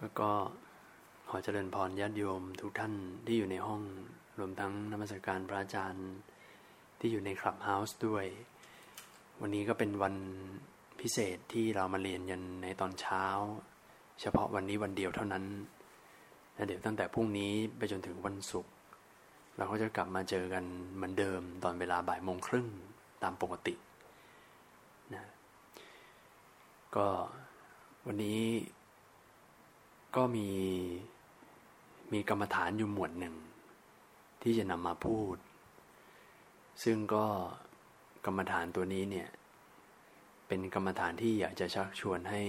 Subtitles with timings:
[0.00, 0.32] ก็ก็
[1.28, 2.94] ขอเจริญพรญาติโยมทุกท่าน
[3.26, 3.82] ที่อยู่ในห้อง
[4.38, 6.08] รวมทั้งนมัสการพระอาจารย์
[7.00, 8.26] ที่อยู่ในคลับเฮาส์ด้วย
[9.40, 10.14] วันนี้ก็เป็นวัน
[11.00, 13.24] พิเศษที่เรามาเรียนยันในตอนเช้า
[14.20, 15.44] เฉพาะวันนี้วันเดียวเท่านั้น
[16.54, 18.72] และเดี๋ยวตั้งแต่พรุ่งนี้ไปจนถึงวันศุกร์
[19.56, 22.66] เราก็จะกลับมาเจอกันเหมือนเดิมตอนเวลาบ่ายโมงครึ่ง
[23.22, 23.74] ตามปกติ
[25.14, 25.24] นะ
[26.96, 27.06] ก็
[28.06, 28.40] วันนี้
[30.16, 30.48] ก็มี
[32.12, 33.34] มีกรรมฐานอยู่หมวดหนึ่ง
[34.42, 35.36] ที่จะนำมาพูด
[36.84, 37.24] ซึ่งก็
[38.24, 39.28] กรรมฐานตัวนี้เนี่ย
[40.46, 42.42] เป็นกรรมฐานที่อยากจะชักชวนให้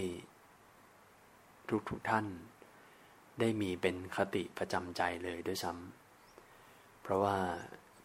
[1.69, 2.25] ทุกๆทท่าน
[3.39, 7.37] ได้มีเป็นคติประจำใจเลยด้วยซ้ำเพราะว่า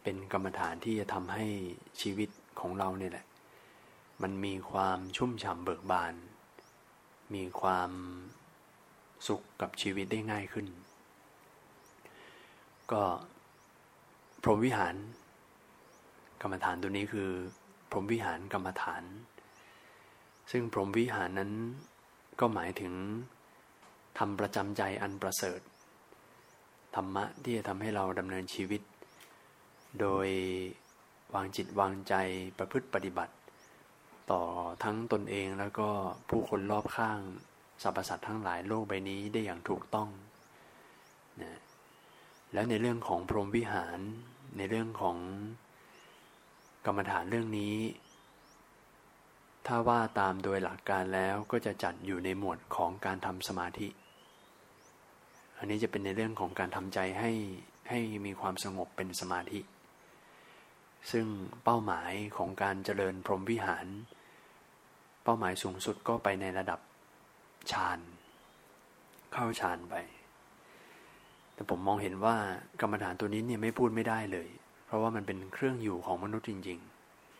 [0.03, 1.45] เป็นกรรมฐานที่จะทำให้
[2.01, 3.25] ชีวิตของเราเนี่ยแหละ
[4.21, 6.13] มันมีความชุ่มฉ่ำเบิกบาน
[7.35, 7.91] มีความ
[9.27, 10.67] สุขกับชีวิตได้ง่ายขึ้น
[12.91, 13.03] ก็
[14.43, 14.95] พรหมวิหาร
[16.41, 17.29] กรรมฐานตัวนี้คือ
[17.89, 19.03] พรหมวิหารกรรมฐาน
[20.51, 21.51] ซึ่งพรหมวิหารนั้น
[22.39, 22.93] ก็หมายถึง
[24.19, 25.61] ทำประจำใจอันประเสริฐ
[26.95, 28.81] ธรรมะที่จะทำให้เราดำเนินชีวิต
[29.99, 30.27] โดย
[31.35, 32.13] วางจิตวางใจ
[32.57, 33.33] ประพฤติปฏิบัติ
[34.31, 34.41] ต่อ
[34.83, 35.89] ทั้งตนเองแล้วก็
[36.29, 37.19] ผู้คนรอบข้าง
[37.81, 40.09] สรรพสัตว์ทั้งหลายโลกใบนี้ได้อย่างถูกต้อง
[41.41, 41.59] นะ
[42.53, 43.99] แล้วในเรื่องของพรหมวิหาร
[44.57, 45.17] ในเรื่องของ
[46.85, 47.75] กรรมฐานเรื่องนี้
[49.65, 53.89] ถ้าว่าตามโดยหลักการแล้วก็จะจัดอยู่ในหมวดของการทำสมาธิ
[55.57, 57.31] อันนี้จะเป็นในเรื่องของการทำใจให้
[57.89, 59.59] ให้มีความสงบเป็นสมาธิ
[61.11, 61.25] ซึ่ง
[61.63, 63.85] เป้าหมายของการเจริญพรหมวิหาร
[65.23, 66.79] เป้าหมายสูงสุดก็ไปในระดับ
[67.73, 67.99] ฌาน
[69.33, 69.95] เข้าฌานไป
[71.53, 72.35] แต่ผมมองเห็นว่า
[72.81, 74.49] กรรมฐานตัวนี้เนี่ยไม่พูดไม่ได้เลย
[74.85, 76.79] เพราะว่ามันเป็นเครื่องอยู่ของมนุษย์จริง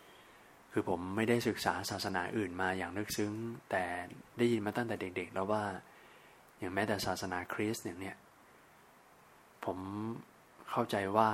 [0.06, 3.32] ๆ คือผมไม่ได้ศึกษาศาสนาอื่นมาอย่างลึกซึ้ง
[3.72, 3.84] แต่
[4.38, 5.64] ได้ยินมาตั้งแต่เด็ก ๆ แล้วว่า
[6.59, 8.18] อย่างแม้แต่ศาสนาคริสต์อย่างเนี่ย
[9.66, 9.78] ผม
[10.70, 11.30] เข้าใจว่า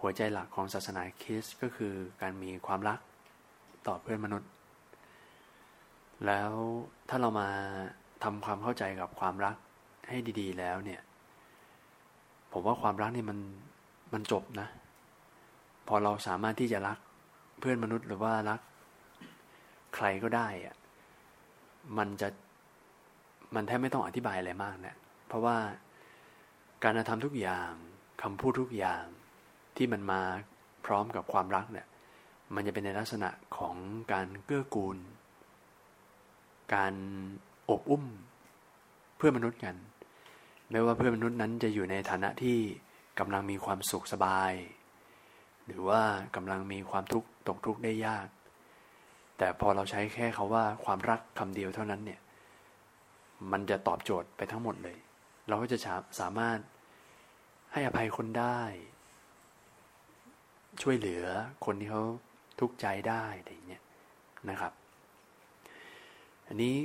[0.00, 2.98] หัวใจหลักของศาสนาคริสต์ก็คือการมีความรัก
[3.86, 4.50] ต่อเพื่อนมนุษย์
[6.26, 6.50] แล้ว
[7.08, 7.48] ถ้าเรามา
[8.24, 9.56] ทำความเข้าใจกับความรัก
[10.08, 11.00] ให้ดี ๆ แล้วเนี่ย
[12.52, 13.38] ผมว่าความรักนี่มัน
[14.12, 14.68] มันจบนะ
[15.88, 16.98] พอเราสามารถที่จะรัก
[17.60, 18.60] เพื่อนมนุษย์หรือว่ารัก
[19.94, 20.76] ใครก็ได้อะ
[21.98, 22.28] มันจะ
[23.54, 24.96] มันแทบไม่ต้องอธิบายอะไรมากเนะี่ย
[25.28, 25.56] เพราะว่า
[26.82, 27.70] การกระทำทุกอย่าง
[28.22, 29.04] คำพูดทุกอย่าง
[29.76, 30.20] ที่มันมา
[30.86, 31.86] พร้อมกับความรักเนี่ย
[32.54, 33.76] มันจะเป็นในลักษณะของ
[34.12, 34.96] การเกื้อกูล
[36.74, 36.94] การ
[37.70, 38.04] อบอุ้ม
[39.16, 39.74] เพื่อมนุษย์กัน
[40.70, 42.58] ไม่ว่าเพื่อนมนุษย์นั้นจะอยู่ในฐานะที่
[43.18, 44.52] กำลังมีความสุขสบาย
[45.66, 46.02] หรือว่า
[46.36, 48.26] กำลังมีความทุกข์ตกทุกข์ได้ยาก
[49.38, 52.20] แต่พอเราใช้แค่เขาว่าความรักคำเดียวเท่านั้นเนี่ย
[53.52, 54.98] มันจะตอบโจทย์ไปทั้งหมดเลย
[55.48, 55.78] เราก็จะ
[56.20, 56.58] สามารถ
[57.72, 58.60] ให้อภัยคนได้
[60.82, 61.24] ช่วยเหลือ
[61.64, 62.02] คนที่เขา
[62.60, 63.82] ทุกข์ใจได้อะไรอย่างเงี้ย
[64.50, 64.72] นะครับ
[66.52, 66.78] อันนี้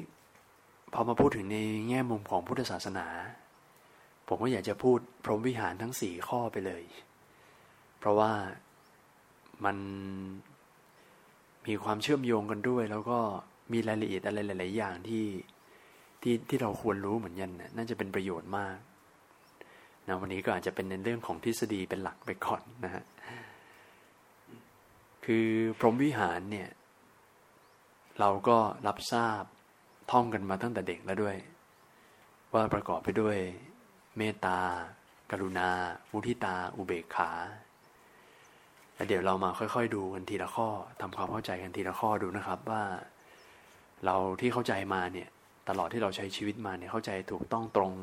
[0.94, 1.58] พอมาพูดถึงใน
[1.90, 3.08] แง่มุมของพุทธศาสนา
[4.28, 6.84] ผมก็อยากจะพูดพรหมวิหารทั้งสี่ข้อไปเลย
[8.00, 8.32] เพราะว่า
[9.66, 9.78] มัน
[11.68, 13.20] มีความเชื่อมโยงกันด้วย แล้วก็
[13.74, 15.26] มีรายละเอียดอะไรหลาย ๆ อย่างที่
[16.22, 18.78] ที่ที่เราควรรู้เหมือนกันน่าจะเป็นประโยชน์มาก
[20.08, 23.04] นะวันนี้ก็อาจจะเป็นในเรื่องของทฤษฎีเป็นหลักไปก่อนนะฮะ
[25.26, 25.48] คือ
[25.80, 26.70] พรหมวิหารเนี่ย
[28.20, 29.44] เราก็รับทราบ
[30.12, 31.38] ท่องกันมาตั้งแต่เด็กแล้วด้วย
[32.54, 33.38] ว่าประกอบไปด้วย
[34.18, 34.58] เมตตา
[35.32, 35.70] กรุณา
[36.12, 37.30] มุทิตา อุเบกขา
[38.96, 40.68] แล้วเดี๋ยวเรามาค่อย ๆ ดูกันทีละข้อ
[41.02, 42.84] ทำความเข้าใจกันทีละข้อดูนะครับว่า
[44.06, 45.28] เราที่เข้าใจมาเนี่ย
[45.70, 47.94] ตลอดที่เราใช้ชีวิตมาเนี่ยเข้าใจถูกต้องตรง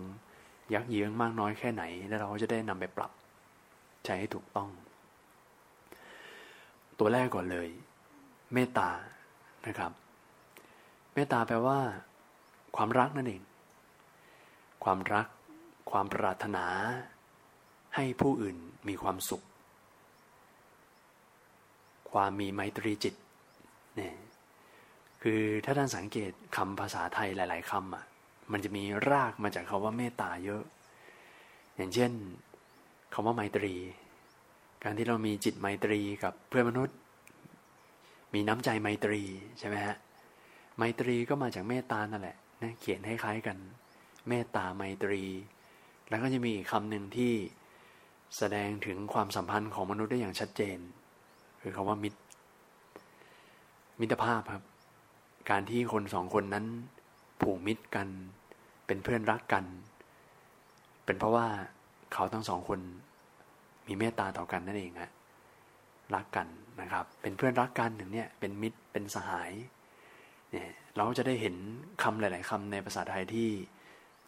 [0.74, 3.10] ยักเยื้องมากน้อยแค่ไหน แล้วเราจะได้นำไปปรับ
[4.04, 4.68] ใช้ให้ถูกต้อง
[6.98, 7.68] ตัวแรกก่อนเลย
[8.52, 8.90] เมตตา
[9.66, 9.92] นะครับ
[11.14, 11.80] เมตตาแปลว่า
[12.76, 13.42] ความรักนั่นเอง
[14.84, 15.26] ความรัก
[15.90, 16.66] ความปรารถนา
[17.94, 18.56] ให้ผู้อื่น
[18.88, 19.42] มีความสุข
[22.12, 23.14] ความมีไมตรีจิต
[23.96, 24.14] เนี่ย
[25.22, 28.04] คือถ้าท่านสังเกตคำภาษาไทยหลาย ๆคำอะ
[28.52, 30.62] มันจะมีรากมาจากคาว่าเมตตาเยอะ
[31.76, 32.12] อย่างเช่น
[33.14, 33.74] คาว่าไมตรี
[34.82, 36.96] การที่เรามีจิตไมตรีกับเพื่อนมนุษย์
[38.34, 39.20] มีน้ำใจไมตรี
[39.58, 39.96] ใช่ไหมฮะ
[40.76, 43.56] ไมตรีก็มาจากเมตตานั่นแหละนะเขียนให้คล้ายกัน
[44.28, 45.22] เมตตาไมตรี
[46.08, 47.32] แล้วก็จะมีอีกคำหนึ่งที่
[48.36, 50.78] แสดงถึงความสัมพันธ์ของมนุษย์ได้อย่างชัดเจน
[51.60, 52.20] คือคาว่ามิตร
[54.00, 54.64] มิตรภาพครับ
[55.50, 56.66] การที่คนสองคนนั้น
[57.40, 58.08] ผูกมิตรกัน
[58.86, 59.64] เป็นเพื่อนรักกัน
[61.04, 61.46] เป็นเพราะว่า
[62.12, 62.80] เขาทั้งสองคน
[63.86, 65.10] มีเมตตาต่อกันนั่นเองฮะ
[66.14, 66.46] รักกัน
[66.80, 69.52] นะครับ เป็นเพื่อนรักกันถึงเนี่ยเป็นมิตรเป็นสหาย
[70.96, 71.54] เราจะได้เห็น
[72.02, 73.48] คำหลาย ๆคำในภาษาไทยที่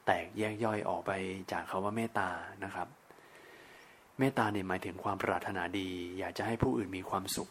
[0.06, 1.12] แตกแยกย่อยออกไป
[1.52, 2.28] จากคาว่าเมตตา
[2.64, 2.88] นะครับ
[4.18, 5.88] เมตตาเนี่ยหมายถึงความปรารถนาดี
[6.18, 7.48] อยากจะให้ผู้อื่นมีความสุข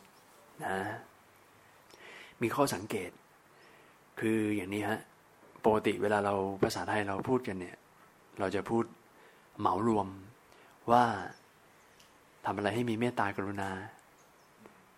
[0.66, 0.78] นะ
[2.42, 3.12] มีข้อสังเกต
[4.20, 5.00] คืออย่างนี้ฮะ
[5.66, 6.34] ปกติเวลาเรา
[6.64, 7.76] ภาษาไทยเราพูดกันเนี่ย
[8.40, 8.86] เราจะพูด
[9.60, 10.08] เหมารวม
[10.92, 11.04] ว่า
[12.46, 13.70] ทำอะไรให้มีเมตตากรุณา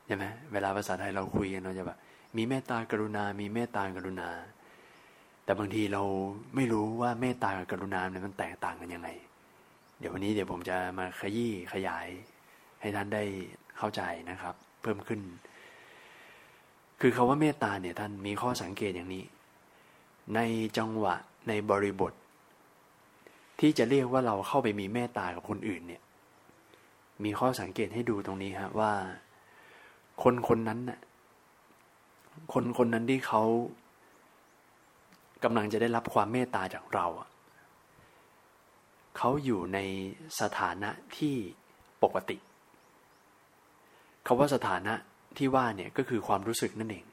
[0.05, 1.97] ใช่ไหมเวลาภาษาไทยเราคุยกันเราจะแบบ
[2.37, 4.29] มีเมตตากรุณา มีเมตตากรุณา
[5.43, 6.03] แต่บางทีเรา
[6.55, 9.09] ไม่รู้ว่าเมตตากับกรุณาเนี่ยมันแตกต่างกันยังไง
[9.99, 12.07] เดี๋ยววันนี้เดี๋ยวผมจะมาขยี้ขยาย
[12.81, 13.23] ให้ท่านได้
[13.77, 15.21] เข้าใจนะครับ เพิ่มขึ้น
[17.01, 19.23] คือคาว่าเมตตาเนี่ยท่านมีข้อสังเกตอย่างนี้
[20.35, 20.39] ใน
[20.77, 21.15] จังหวะ
[21.47, 22.13] ในบริบท
[23.59, 26.01] ที่จะเรียกว่าเราเข้าไปมีเมตตากับคนอื่นเนี่ย
[27.23, 28.91] มีข้อสังเกตให้ดูตรงนี้ฮะว่า
[30.23, 30.99] คนคนนั้นน่ะ
[32.53, 33.43] คนคนนั้นที่เขา
[35.43, 37.05] กำลังจะได้รับความเมตตาจากเรา
[39.17, 39.79] เขาอยู่ใน
[40.41, 41.35] สถานะที่
[42.03, 42.37] ปกติ
[44.27, 44.93] คาว่าสถานะ
[45.37, 47.05] ที่ว่าเนี่ยก็คือความรู้สึกนั่นเอง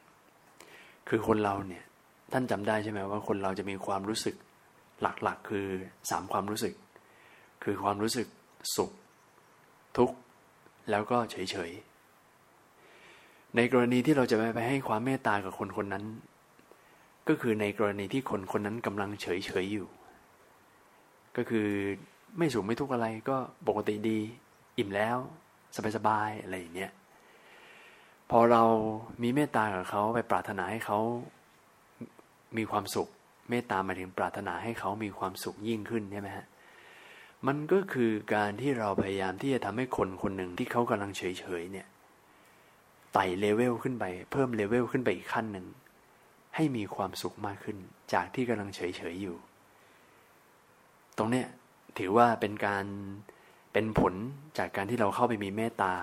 [1.08, 1.84] คือคนเราเนี่ย
[2.32, 4.36] ท่านจำได้ใช่ไหมว่าคนเราจะมีความรู้สึก
[5.02, 5.66] หลักๆ คือ
[6.10, 6.74] สามความรู้สึก
[7.64, 8.28] คือความรู้สึก
[8.76, 8.90] สุข
[9.96, 10.16] ทุกข์
[10.90, 11.93] แล้วก็เฉยๆ
[13.56, 16.04] ในกรณีที่เราจะไปให้ความเมตตากับคนคนนั้น
[17.28, 19.88] ก็คือในกรณีที่คนคนนั้นกำลังเฉยเฉยอยู่
[21.36, 21.68] ก็คือ
[22.38, 23.36] ไม่สูงไม่ทุกข์อะไรก็
[23.68, 24.18] ปกติดี
[24.78, 25.16] อิ่มแล้ว
[25.96, 26.92] สบายๆอะไรอย่างเนี้ย
[28.30, 28.62] พอเรา
[29.22, 30.98] มีเมตตากับเขาไปปรารถนาให้เขา
[32.56, 33.08] มีความสุข
[33.50, 36.46] เมตตาหมายถึงปรารถนาให้เขามีความสุขยิ่งขึ้นใช่ไหมฮะ
[37.46, 41.22] มันก็คือการที่เราพยายามที่จะทำให้คนคนหนึ่งที่เขากำลังเฉ
[41.60, 41.86] ยๆเนี่ย
[43.14, 45.66] ไต่เลเวลขึ้นไป เพิ่มเลเวลขึ้นไปอีกขั้นหนึ่ง
[46.54, 47.78] ให้มีความสุขมากขึ้น
[48.12, 48.80] จากที่กำลังเฉ
[49.12, 49.36] ยๆอยู่
[51.18, 51.46] ตรงเนี้ย
[51.98, 52.86] ถือว่าเป็นการ
[53.72, 54.14] เป็นผล
[54.58, 55.94] จากการที่เราเข้าไปมีเมตตา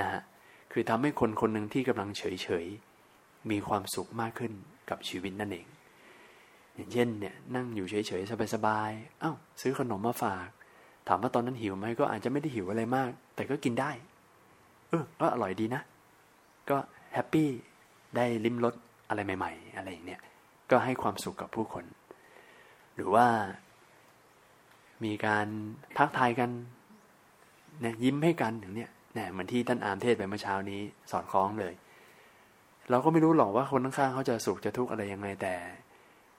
[0.00, 0.20] นะฮะ
[0.72, 4.52] คือทำให้คนคนหนึ่งที่กำลังเฉยๆมีความสุขมากขึ้น
[4.90, 5.66] กับชีวิตนั่นเอง
[6.74, 10.48] อย่างเช่นเนี่ยนั่งอยู่เฉยๆสบายๆเอา้าซื้อขนมมาฝาก
[11.08, 13.90] ถามว่าตอนนั้นหิวไหมก็อาจจะไม่ได้หิวอะไรมาก แต่ก็กินได้
[14.88, 15.82] เออก็อร่อยดีนะ
[16.70, 16.78] ก็
[17.14, 17.48] แฮปปี้
[18.16, 18.74] ได้ลิ้มรส
[19.08, 20.20] อะไรใหม่ ๆ อะไรอย่างเนี้ย
[20.70, 21.84] ก็ให้ความสุขกับผู้คน
[22.94, 23.26] หรือว่า
[25.04, 25.46] มีการ
[25.98, 26.50] ทักทายกัน
[27.80, 30.80] เนี่ยยิ้มให้กันอย่างเนี้ยเนี่ยเหมือนที่ท่านอามเทศไปเมื่อเช้านี้
[31.10, 31.74] สอดคล้องเลย
[32.90, 35.54] เราก็ไม่รู้หรอกว่าคนข้างๆเขาจะสุขจะทุกข์อะไรยังไงแต่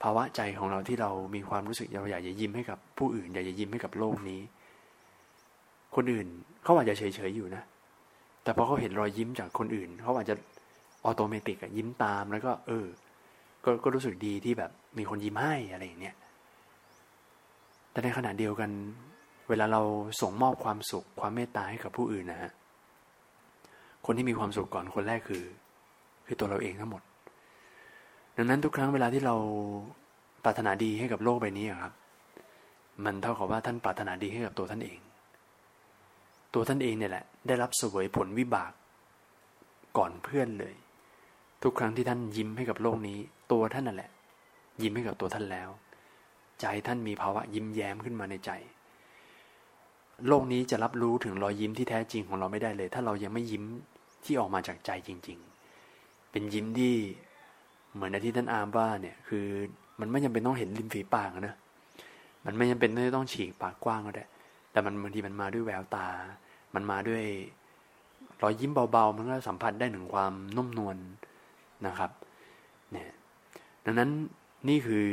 [0.02, 4.40] ภาวะใจของเราที่เรามีความรู้สึกเราอยากจะยิ้มให้กับผู้อื่นอยากจะยิ้มให้กับโลกนี้
[5.96, 6.26] คนอื่น
[6.62, 7.62] เขาอาจจะเฉยๆอยู่นะ
[8.50, 10.34] แต่พอเขาเห็นรอยยิ้มจากคนอื่น เขาอาจจะ
[11.04, 12.86] ออโตเมติกยิ้มตามแล้วก็ เออ
[13.64, 16.16] ก็ก็รู้สึกดีที่แบบมีคนยิ้มให้อะไรอย่างเนี้ย
[17.90, 18.70] แต่ในขณะเดียวกัน
[19.48, 19.82] เวลาเรา
[20.20, 22.52] ส่งมอบความสุขความเมตตาให้กับผู้อื่นนะฮะ
[24.06, 25.44] คนที่มีความสุขก่อนคนแรกคือ
[26.26, 27.02] คือตัวเราเองทั้งหมด
[28.36, 29.36] ดังนั้นทุกครั้งเวลาที่เรา
[30.44, 31.92] ปรารถนาดีให้กับโลกใบนี้ครับ
[33.04, 34.98] มันเท่ากับว่าท่านปรารถนาดีให้กับตัวท่านเอง
[36.54, 38.72] ตัวท่านเองเนี่ยแหละ ได้รับเสวยผลวิบาก
[39.96, 40.74] ก่อนเพื่อนเลย
[41.62, 43.18] ทุกครั้งที่ท่านยิ้มให้กับโลกนี้
[43.52, 44.10] ตัวท่านนั่นแหละ
[44.82, 45.68] ยิ้มให้กับตัวท่านแล้ว
[46.60, 48.50] ใจท่านมีภาวะยิ้มแย้มขึ้นมาในใจ
[50.28, 53.64] โลกนี้จะรับรู้ถึงรอยยิ้มที่แท้จริงของเราไม่ได้เลย ถ้าเรายังไม่ยิ้ม
[54.24, 56.94] ที่ออกมาจากใจจริง ๆ เป็นยิ้มที่
[57.94, 59.46] เหมือนที่ท่านอามว่าเนี่ย คือ
[60.00, 61.54] มันไม่จำเป็นต้องเห็นริมฝีปากนะ
[62.46, 64.26] มันไม่จำเป็นต้องฉีกปากกว้างก็ได้
[64.72, 66.08] แต่มันบางทีมันมาด้วยแววตา
[66.74, 67.22] มันมาด้วย
[68.42, 70.96] รอยยิ้มเบาๆ มันก็สัมผัสได้ถึงความนุ่มนวล
[71.86, 72.10] นะครับ
[72.92, 73.10] เนี่ย
[73.84, 74.10] ดังนั้น
[74.68, 75.08] นี่คือ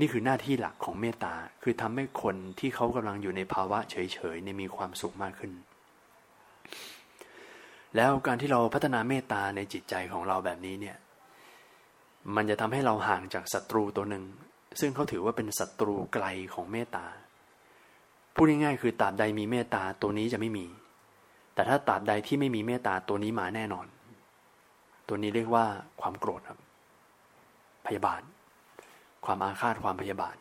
[0.00, 5.52] นี่คือหน้าที่หลักของเมตตา คือทำให้คนที่เขากำลังอยู่ในภาวะเฉยๆในมีความสุขมากขึ้น
[7.96, 10.96] แล้วการที่เราพัฒนาเมตตาในจิตใจของเราแบบนี้เนี่ย
[12.36, 14.24] มันจะทำให้เราห่างจากศัตรูตัวหนึ่ง
[14.80, 17.06] ซึ่งเขาถือว่าเป็นศัตรูไกลของเมตตา
[18.34, 20.66] พูดง่ายๆคือตราบใดมีเมตตาตัวนี้จะไม่มี
[21.54, 23.86] แต่ถ้าตราบใดที่ไม่มีเมตตาตัวนี้มาแน่นอน
[25.08, 25.64] ตัวนี้เรียกว่า
[26.00, 26.58] ความโกรธครับ
[27.86, 28.22] พยาบาท
[29.24, 30.36] ความอาฆาตความพยาบาท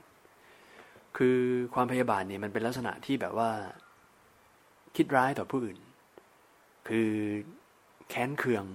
[1.17, 1.38] คือ
[1.74, 3.50] ความพยาบาทเนี่ยมันเป็นลักษณะที่แบบว่า
[4.95, 5.79] คิดร้ายต่อผู้อื่น
[6.88, 7.10] คือ
[8.10, 8.65] แค้นเคือง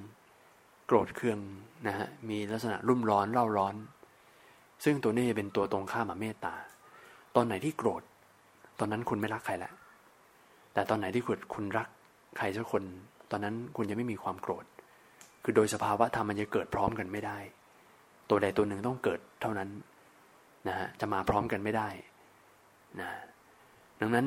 [0.86, 1.38] โกรธเคือง
[1.86, 3.74] นะฮะมีลักษณะรุ่มร้อนเล่าร้อน
[4.84, 6.54] ซึ่งตัวนี้เป็นตัวตรงข้ามมาเมตตา
[7.34, 8.02] ตอนไหนที่โกรธ
[8.78, 9.72] ตอนนั้นคุณไม่รักใครแล้ว
[10.74, 11.88] แต่ตอนไหนที่คุณคุณรัก
[12.38, 12.82] ใครสักคน
[13.30, 14.64] ตอนนั้นคุณจะไม่มีความโกรธ
[15.42, 17.38] คือโดยสภาวะธรรมมันจะเกิดพร้อมกันไม่ได้
[18.28, 19.68] ตัวใดตัวหนึ่งต้องเกิดเท่านั้น
[20.68, 21.88] นะฮะจะมาพร้อมกันไม่ได้
[23.00, 23.08] นะ
[24.00, 24.26] ดังนั้น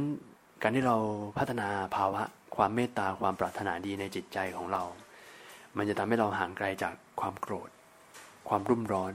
[0.61, 0.97] การที่เรา
[1.37, 2.21] พัฒนาภาวะ
[2.55, 4.83] ความเมตตาความปรารถนาดีในจิตใจของเรา
[5.77, 7.69] มันจะทำให้เราห่างไกลจากความโกรธ
[8.49, 9.13] ความรุ่มร้อน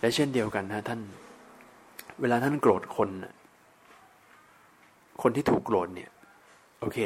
[0.00, 1.00] และเช่นเดียวกันนะท่าน
[2.20, 3.08] เวลาท่านโกรธคน
[5.22, 6.10] คนที่ถูกโกรธเนี่ย
[6.80, 6.98] โอเค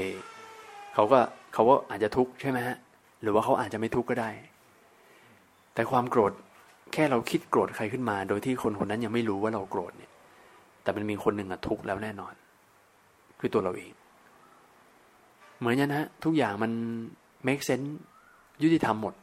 [0.94, 1.18] เขาก็
[1.54, 2.76] เขาก็อาจจะทุกข์ใช่ไหมฮะ
[3.22, 4.30] หรือว่าเขาอาจจะไม่ทุกข์ก็ได้
[5.74, 6.32] แต่ความโกรธ
[6.92, 10.12] แค่เราคิดโกรธใครขึ้นมา โดยที่คนคนนั้นยังไม่รู้ว่าเราโกรธเนี่ย
[10.82, 12.34] แต่มันมีคนหนึ่งอะทุกข์แล้วแน่นอน
[13.40, 13.92] คือตัวเราเอง
[15.58, 16.72] เหมือนกันนะทุกอย่างมัน
[17.46, 17.88] make sense
[18.62, 19.14] ยุติธรรมหมด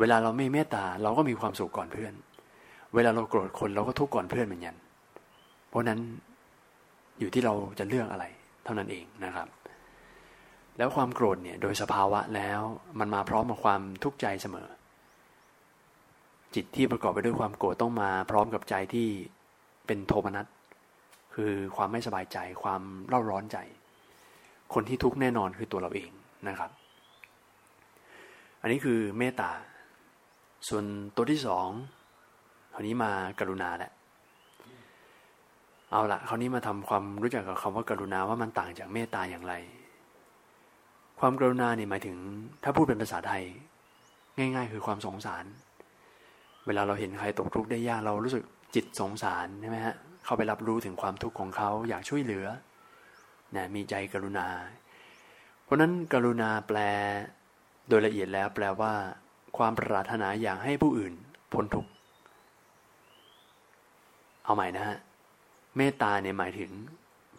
[0.00, 2.14] เวลาเราไม่เมตตา เราก็มีความสุขก่อนเพื่อน
[2.94, 4.76] เวลาเราโกรธคนเราก็ทุกข์ก่อนเพื่อนเหมือนกัน
[5.68, 6.00] เพราะนั้น
[7.22, 8.24] อยู่ที่เราจะเลือกอะไร
[8.64, 9.48] เท่านั้นเองนะครับ
[10.78, 12.60] แล้วความโกรธเนี่ยโดยสภาวะแล้ว
[12.98, 14.68] มันมาพร้อมกับความทุกข์ใจเสมอ
[16.54, 19.08] จิตที่ประกอบไปด้วยความโกรธต้องมาพร้อมกับใจที่
[19.86, 20.46] เป็นโทมนัส
[21.34, 23.58] คือความไม่สบายใจความเล่าร้อนใจ
[24.74, 26.10] คนที่ทุกข์แน่นอนคือตัวเราเอง
[26.48, 26.70] นะครับ
[28.60, 29.50] อันนี้คือเมตตา
[30.68, 30.84] ส่วน
[31.16, 31.68] ตัวที่สอง
[32.74, 33.92] คราวนี้มากรุณาแหละ
[35.92, 39.54] เอาละคราวนี้มาทำความรู้จักกับคำว่ากรุณาว่ามันต่างจากเมตตาอย่างไร
[41.20, 42.16] ความกรุณาเนี่ยหมายถึง
[42.62, 43.44] ถ้าพูดเป็นภาษาไทย
[44.38, 45.44] ง่าย ๆ คือความสงสาร
[46.66, 48.44] เวลาเราเห็นใครตกทุกข์ได้ยากเรารู้สึก
[48.74, 49.94] จิตสงสารใช่ไหมฮะ
[50.24, 52.46] เข้าไปรับรู้ถึงความทุกข์ของเขาอยากช่วยเหลือ
[53.54, 54.46] นะมีใจกรุณา
[55.64, 56.78] เพราะนั้นกรุณาแปล
[57.88, 58.92] โดยละเอียดแล้วแปลว่า
[59.56, 61.12] ความปรารถนาอยากให้ผู้อื่น
[61.52, 61.90] พ้นทุกข์
[64.44, 64.98] เอาใหม่นะฮะ
[65.76, 66.70] เมตตาเนี่ยหมายถึง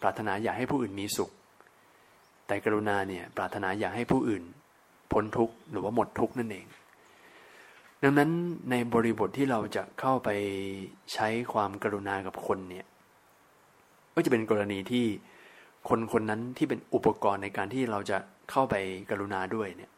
[0.02, 1.30] ปรารถนาอยากให้ผู้อื่นมีสุข
[2.46, 4.42] แต่กรุณาเนี่ยปรารถนาอยากให้ผู้อื่น
[5.12, 6.66] พ้นทุกข์หรือว่าหมดทุกข์นั่นเอง
[8.02, 8.30] ดังนั้น
[8.70, 10.28] ในบริบทที่เราจะเข้าไป
[11.14, 12.86] ใช้ความกรุณากับคนเนี่ย
[14.14, 15.06] ก็จะเป็นกรณีที่
[15.88, 18.18] คนคนนั้นที่เป็นอุปกรณ์ในการที่เราจะ
[18.50, 18.74] เข้าไป
[19.10, 19.90] กรุณาด้วยเนี่ย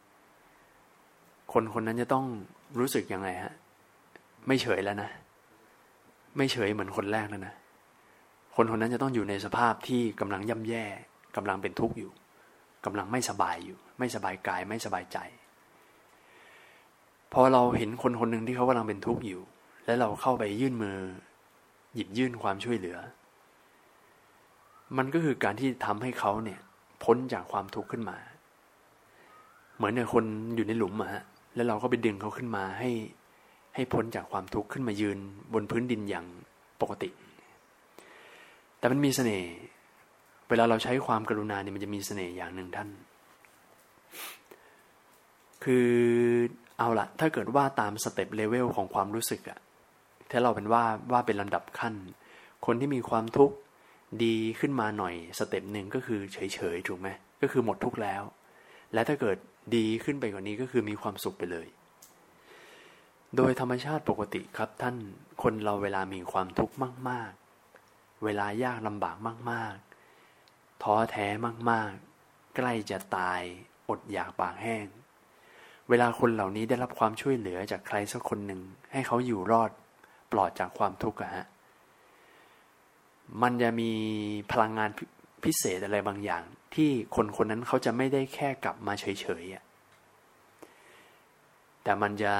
[1.53, 2.25] คนคนนั้นจะต้อง
[2.79, 3.53] รู้สึกยังไงฮะ
[4.47, 5.09] ไม่เฉยแล้วนะ
[6.37, 7.53] ไม่เฉยเหมือนคนแรกแล้วนะ
[8.59, 10.85] คนคนนั้นจะต้องอยู่ในสภาพที่กำลังย่ำแย่
[11.35, 12.11] กำลังเป็นทุกข์อยู่
[12.85, 15.17] กำลังไม่สบายอยู่ ไม่สบายกายไม่สบายใจ
[17.33, 19.41] พอเราเห็นคนคนหนึ่งที่เขากำลังเป็นทุกข์อยู่
[19.85, 20.97] แล้วเราเข้าไปยื่นมือ
[21.95, 22.97] หยิบยื่นความช่วยเหลือ
[24.97, 26.59] มันก็คือการที่ทำให้เขาเนี่ย
[27.03, 28.17] พ้นจากความทุกข์ขึ้นมา
[29.75, 30.23] เหมือนเนี่ยคน
[30.55, 31.23] อยู่ในหลุมอะฮะ
[31.55, 32.89] แล้วเราก็ไปดึงเขาขึ้นมาให้
[33.75, 35.17] ให้พ้นจากความทุกข์ขึ้นมายืน
[35.53, 36.25] บนพื้นดินอย่าง
[36.81, 37.09] ปกติ
[38.79, 39.51] แต่มันมีเสน่ห์
[40.49, 42.89] เวลาเราใช้ความกรุณาเนี่ยมันจะมีเสน่ห์อย่างหนึ่งท่าน
[45.63, 45.89] คือ
[46.77, 49.59] เอาละถ้าเกิดว่าตามสเต็ปเลเวลของความรู้สึกอะ
[50.31, 51.93] ถ้าเราเป็นว่าว่าเป็นลำดับขั้น
[52.65, 53.55] คนที่มีความทุกข์
[54.23, 57.07] ดีขึ้นมาหน่อยสเต็ปหนึ่งก็คือเฉยๆถูกไหม
[57.41, 58.23] ก็คือหมดทุกข์แล้ว
[58.93, 59.37] และถ้าเกิด
[59.75, 61.67] ดีขึ้นไปกว่านี้ก็คือมีความสุขไปเลย
[63.35, 64.95] โดยธรรมชาติปกติครับท่าน
[65.43, 66.75] คนเราเวลามีความทุกข์
[67.09, 67.46] มาก ๆ
[68.23, 69.17] เวลายากลำบาก
[69.51, 69.75] มาก
[70.27, 71.27] ๆ ท้อแท้
[71.71, 73.41] มากๆ ใกล้จะตาย
[73.89, 74.85] อดอยากปากแห้ง
[75.89, 79.71] เวลาคนเหล่านี้ได้รับความช่วยเหลือจากใครสักคนหนึ่ง ให้เขาอยู่รอด
[80.31, 81.45] ปลอดจากความทุกข์อะฮะ
[83.41, 83.91] มันจะมี
[84.51, 84.89] พลังงาน
[85.43, 86.43] พิเศษอะไรบางอย่าง
[86.75, 89.05] ที่คนคนนั้นเขาจะไม่ได้แค่กลับมาเฉ
[89.41, 89.63] ยๆอะ
[91.83, 92.33] แต่มันจะ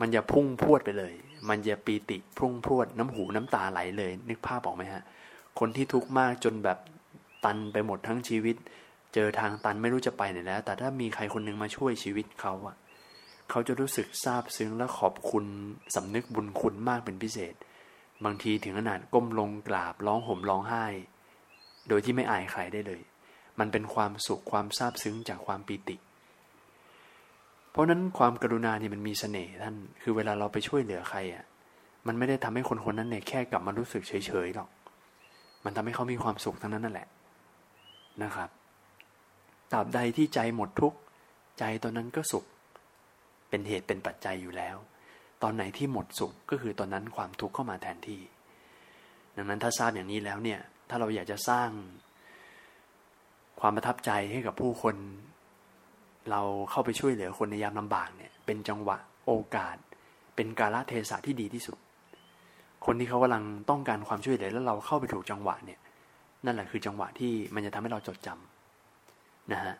[0.00, 1.14] มันจะพุ่งพวดไปเลย
[1.48, 5.02] มันจะปีติพุ่งพรวดน้ำหูน้ำตาไหลเลย นึกภาพออกไหมฮะ
[5.58, 6.78] คนที่ทุกข์มากจนแบบ
[7.44, 8.56] ตันไปหมดทั้งชีวิต
[9.14, 12.76] เจอทางตันไม่รู้จะไปไหนแล้ว แต่ถ้ามีใครคนหนึ่งมาช่วยชีวิตเขาอะ
[13.50, 15.44] เขาจะรู้สึกซาบซึ้งและขอบคุณ
[15.94, 17.54] สำนึกบุญคุณมากเป็นพิเศษ
[18.24, 20.86] บางทีถึงขนาดก้มลงกราบร้องห่มร้องไห้
[21.88, 23.00] โดยที่ไม่อายใครได้เลย
[23.58, 25.96] มันเป็นความสุขความซาบซึ้งจากความปีติ
[27.78, 31.44] ราะนั้นความกรุณาเนี่ยมันมีเสน่ห์ท่าน คือเวลาเราไปช่วยเหลือใครอะ
[32.06, 34.12] มันไม่ได้ทำให้คนคนนั้นเนี่ยแค่กลับมารู้สึกเฉ
[34.46, 34.68] ยๆหรอก
[35.64, 37.08] มันทำให้เขามีความสุขทั้งนั้นนั่นแหละ
[38.22, 38.50] นะครับ
[39.72, 40.98] ตราบใดที่ใจหมดทุกข์
[41.58, 42.44] ใจตอนนั้นก็สุข
[43.48, 44.76] เป็นเหตุเป็นปัจจัยอยู่แล้ว
[45.42, 48.20] ตอนไหนที่หมดสุขก็คือตอนนั้นความทุกข์เข้ามาแทนที่
[49.36, 51.68] ดังนั้นถ้าทราบอย่างนี้แล้วเนี่ย ถ้าเราอยากจะสร้าง
[53.60, 54.96] ความประทับใจให้กับผู้คน
[56.30, 59.76] เราเข้าไปช่วยเหลือคนในยามลำบากเนี่ย เป็นจังหวะโอกาส
[60.36, 61.78] เป็นกาลเทศะที่ดีที่สุด
[62.86, 65.78] คนที่เขากำลังต้องการความช่วยเหลือแล้วเราเข้าไปถูกจังหวะเนี่ย
[66.44, 69.74] นั่นแหละคือจังหวะที่มันจะทำให้เราจดจำนะฮะ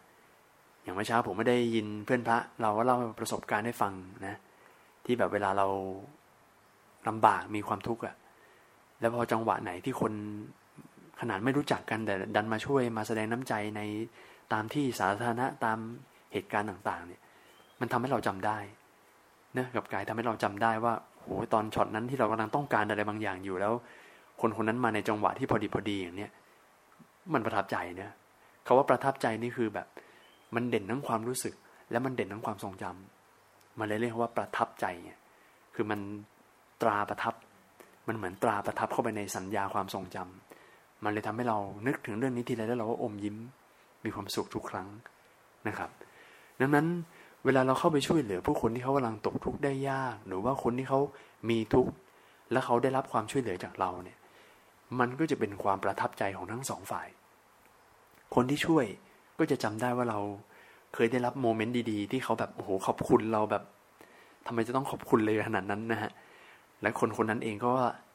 [0.82, 3.92] อย่างเมื่อเช้าผมไม่ได้ยินเพื่อนพระเราก็เล่าประสบการณ์ให้ฟัง
[4.26, 4.36] นะ
[5.04, 5.66] ที่แบบเวลาเรา
[7.08, 8.14] ลำบากมีความทุกข์อะ
[9.00, 10.12] แล้วพอจังหวะไหนที่คน
[11.20, 13.80] ขนาดไม่รู้จักกันแต่ดันมาช่วยมาแสดงน้ำใจใน
[14.52, 15.78] ตามที่สาธารณะตาม
[16.32, 17.20] เหตุการณ์ต่างๆ เนี่ย
[17.80, 18.58] มันทำให้เราจำได้
[19.58, 23.72] นะกับกายทำให้เราจำได้ว่าโหตอนช็อตนั้นที่เรากำลังต้องการอะไรบางอย่างอยู่แล้ว
[24.40, 26.30] คนคนนั้นมาในจังหวะที่พอดีพอดีอย่างเนี้ย
[27.32, 28.12] มันประทับใจเนี่ย
[28.66, 29.86] คาว่าประทับใจนี่คือแบบ
[30.54, 31.54] มันเด่นทั้งความรู้สึก
[31.90, 35.18] และมันเด่นทั้งความทรงจำมันเลยเรียกว่าประทับใจเนี่ย
[35.74, 36.00] คือมัน
[36.82, 37.34] ตราประทับ
[38.08, 43.36] มันเหมือนตราประทับเข้าไปในสัญญาความทรงจำมันเลยทำให้เรานึกถึงเรื่องนี้ทีไรแล้วเราก็อมยิ้ม
[44.04, 44.88] มีความสุขทุกครั้ง
[45.68, 45.90] นะครับ
[46.60, 46.86] ดังนั้น
[47.44, 51.00] เวลาเราเข้าไปช่วยเหลือ ผู้คนที่เขากำลังตกทุกข์ได้ยาก หรือว่าคนที่เขา
[51.50, 51.92] มีทุกข์
[52.52, 54.18] และเขาได้รับความช่วยเหลือจากเราเนี่ย
[54.98, 57.08] มันก็จะเป็นความประทับใจของทั้งสองฝ่าย
[58.34, 58.84] คนที่ช่วย
[59.38, 60.20] ก็จะจำได้ว่าเรา
[60.94, 63.62] เคยได้รับโมเมนต์ดีๆ ที่เขาแบบโอ้โหขอบคุณเราแบบ
[64.46, 66.10] ทำไมจะต้องขอบคุณเลยขนาดนั้นนะฮะ
[66.82, 67.72] และคนคนนั้นเองก็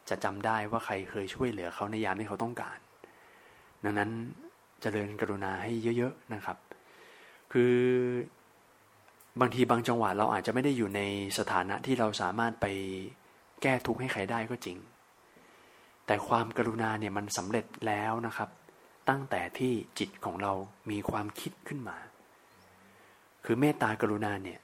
[0.10, 2.78] จะจำได้ว่าใครเคยช่วยเหลือเขาในยามที่เขาต้องการ
[3.84, 4.14] ดังนั้นจ
[4.82, 6.58] เจริญกรุณาให้เยอะ ๆ นะครับ
[7.54, 7.78] คือ
[9.40, 11.02] บางทีบางจังหวะเราอาจจะไม่ได้อยู่ใน
[11.38, 12.66] สถานะที่เราสามารถไป
[13.62, 14.78] แก้ทุกข์ให้ใครได้ก็จริง
[16.06, 18.50] แต่ความกรุณาเนี่ยมันสำเร็จแล้วนะครับ
[19.10, 20.54] ตั้งแต่ที่จิตของเรา
[20.92, 21.98] มีความคิดขึ้นมา
[23.46, 24.60] คือเมตตากรุณาเนี่ย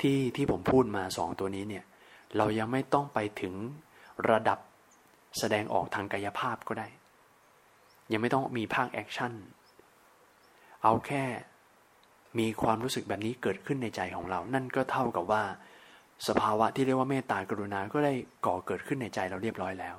[0.00, 1.84] ที่ที่ผมพูดมาสองตัวนี้เนี่ย
[2.36, 3.54] เรายังไม่ต้องไปถึง
[4.30, 4.58] ระดับ
[5.38, 6.88] แสดงออกทางกายภาพก็ได้
[8.12, 9.32] ยังไม่ต้องมีภาค action
[10.82, 11.24] เอาแค่
[12.38, 15.42] มีความรู้สึกแบบนี้เกิดขึ้นในใจของเรา นั่นก็เท่ากับว่า
[16.28, 18.14] สภาวะที่เรียกว่าเมตตากรุณาก็ได้
[18.46, 19.96] ก่อเกิดขึ้นในใจเราเรียบร้อยแล้ว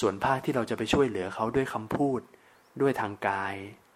[0.00, 2.20] ส่วนภาคที่เราจะไปช่วยเหลือเขาด้วยคำพูด
[2.80, 3.54] ด้วยทางกาย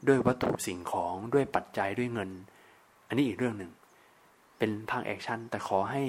[0.09, 2.31] ด้วยวัตถุสิ่งของด้วยปัจจัยด้วยเงิน
[3.09, 3.73] อันนี้อีกเรื่องหนึ่ง
[4.59, 6.03] เป็นภาค action แต่ขอให้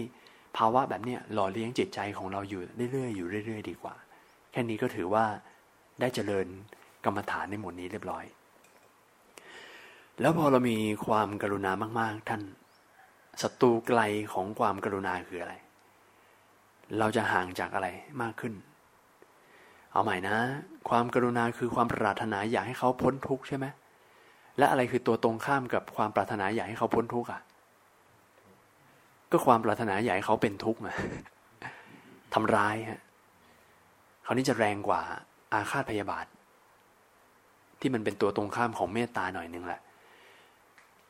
[0.57, 3.95] ภาวะแบบเนี้ยหล่อเลี้ยงจิตใจของเราอยู่เรื่อยๆอยู่เรื่อย ๆ ดีกว่า
[4.51, 5.25] แค่นี้ก็ถือว่า
[5.99, 6.47] ได้เจริญ
[7.05, 8.25] กรรมฐานในหมวดนี้เรียบร้อย
[10.21, 12.41] แล้วพอเรามีความกรุณามากๆ ท่าน
[13.41, 14.01] ศัตรูไกล
[14.33, 15.53] ของความกรุณาคืออะไร
[16.99, 17.87] เราจะห่างจากอะไร
[18.21, 18.53] มากขึ้น
[19.91, 20.37] เอาใหม่นะ
[20.89, 23.65] ความกรุณาคือความปรารถนาอยากให้เขาพ้นทุกข์ใช่ไหม
[24.57, 27.41] และอะไรคือตัวตรงข้ามกับความปรารถนาอยากให้เขาพ้นทุกข์อะ
[29.31, 30.93] ก็ความปรารถนาอยากให้เขาเป็นทุกข์มา
[32.33, 33.01] ทำร้ายฮะ
[34.23, 35.01] เขาวนี้จะแรงกว่า
[35.53, 36.25] อาฆาตพยาบาท
[37.79, 39.81] ที่มันเป็นตัวตรงข้ามของเมตตาหน่อยนึงแหละ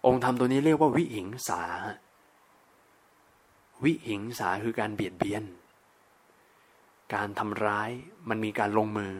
[0.05, 1.61] องค์ธรรมตัวนี้เรียกว่าวิหิงสา
[3.83, 5.43] วิหิงสาคือการเบียดเบียน
[7.13, 7.89] การทำร้าย
[8.29, 9.13] มันมีการลงมือ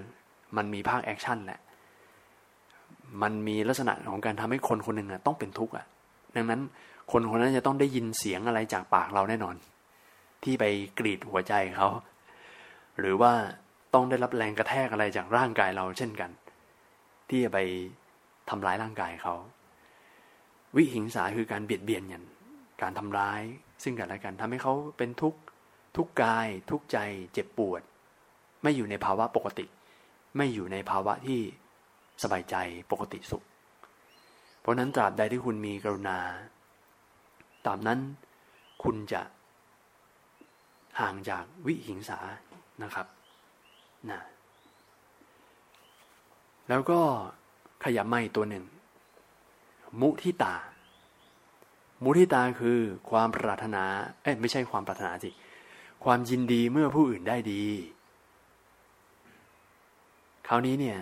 [0.57, 1.59] มันมีภาคแอคชั่นแหละ
[3.21, 5.85] มันมีลักษณะของการทำให้คนคนหนึ่งต้องเป็นทุกข์อะ
[6.35, 6.61] ดังนั้น
[7.11, 9.55] คนคนนั้นจะต้องได้ยินเสียงอะไรจากปากเราแน่นอน
[10.43, 10.65] ที่ไป
[10.99, 11.87] กรีดหัวใจเขา
[12.99, 13.33] หรือว่า
[13.93, 16.31] ต้องได้รับแรงกระแทกอะไรจากร่างกายเราเช่นกัน
[17.29, 17.59] ที่จะไป
[18.49, 19.33] ทำร้ายร่างกายเขา
[20.75, 22.25] วิหิงสาคือการเบียดเบียนอย่าง
[22.81, 23.41] การทำร้าย
[23.83, 25.39] ซึ่งกันและกันทำให้เขาเป็นทุกข์
[25.97, 26.97] ทุกกาย ทุกใจ
[27.33, 27.81] เจ็บปวด
[28.63, 29.65] ไม่อยู่ในภาวะปกติ
[30.37, 31.39] ไม่อยู่ในภาวะที่
[32.23, 32.55] สบายใจ
[32.91, 33.43] ปกติสุข
[34.59, 36.19] เพราะนั้นตราบใดที่คุณมีกรุณา
[37.67, 37.99] ตามนั้น
[38.83, 39.21] คุณจะ
[40.99, 42.19] ห่างจากวิหิงสา
[42.83, 43.07] นะครับ
[44.11, 44.21] นะ
[46.69, 46.99] แล้วก็
[47.83, 48.65] ขยับไม่ตัวหนึ่ง
[49.99, 50.55] มุทิตา
[52.03, 53.83] มุทิตาคือความปรารถนา
[54.21, 55.29] เอ้ไม่ใช่ความปรารถนาสิ
[56.03, 57.63] ความยินดีเมื่อผู้อื่นได้ดี
[60.47, 60.97] คราวนี้เนี่ย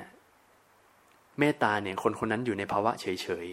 [1.40, 3.48] เมตตาเนี่ยคนคนนั้นอยู่ในภาวะเฉยเฉย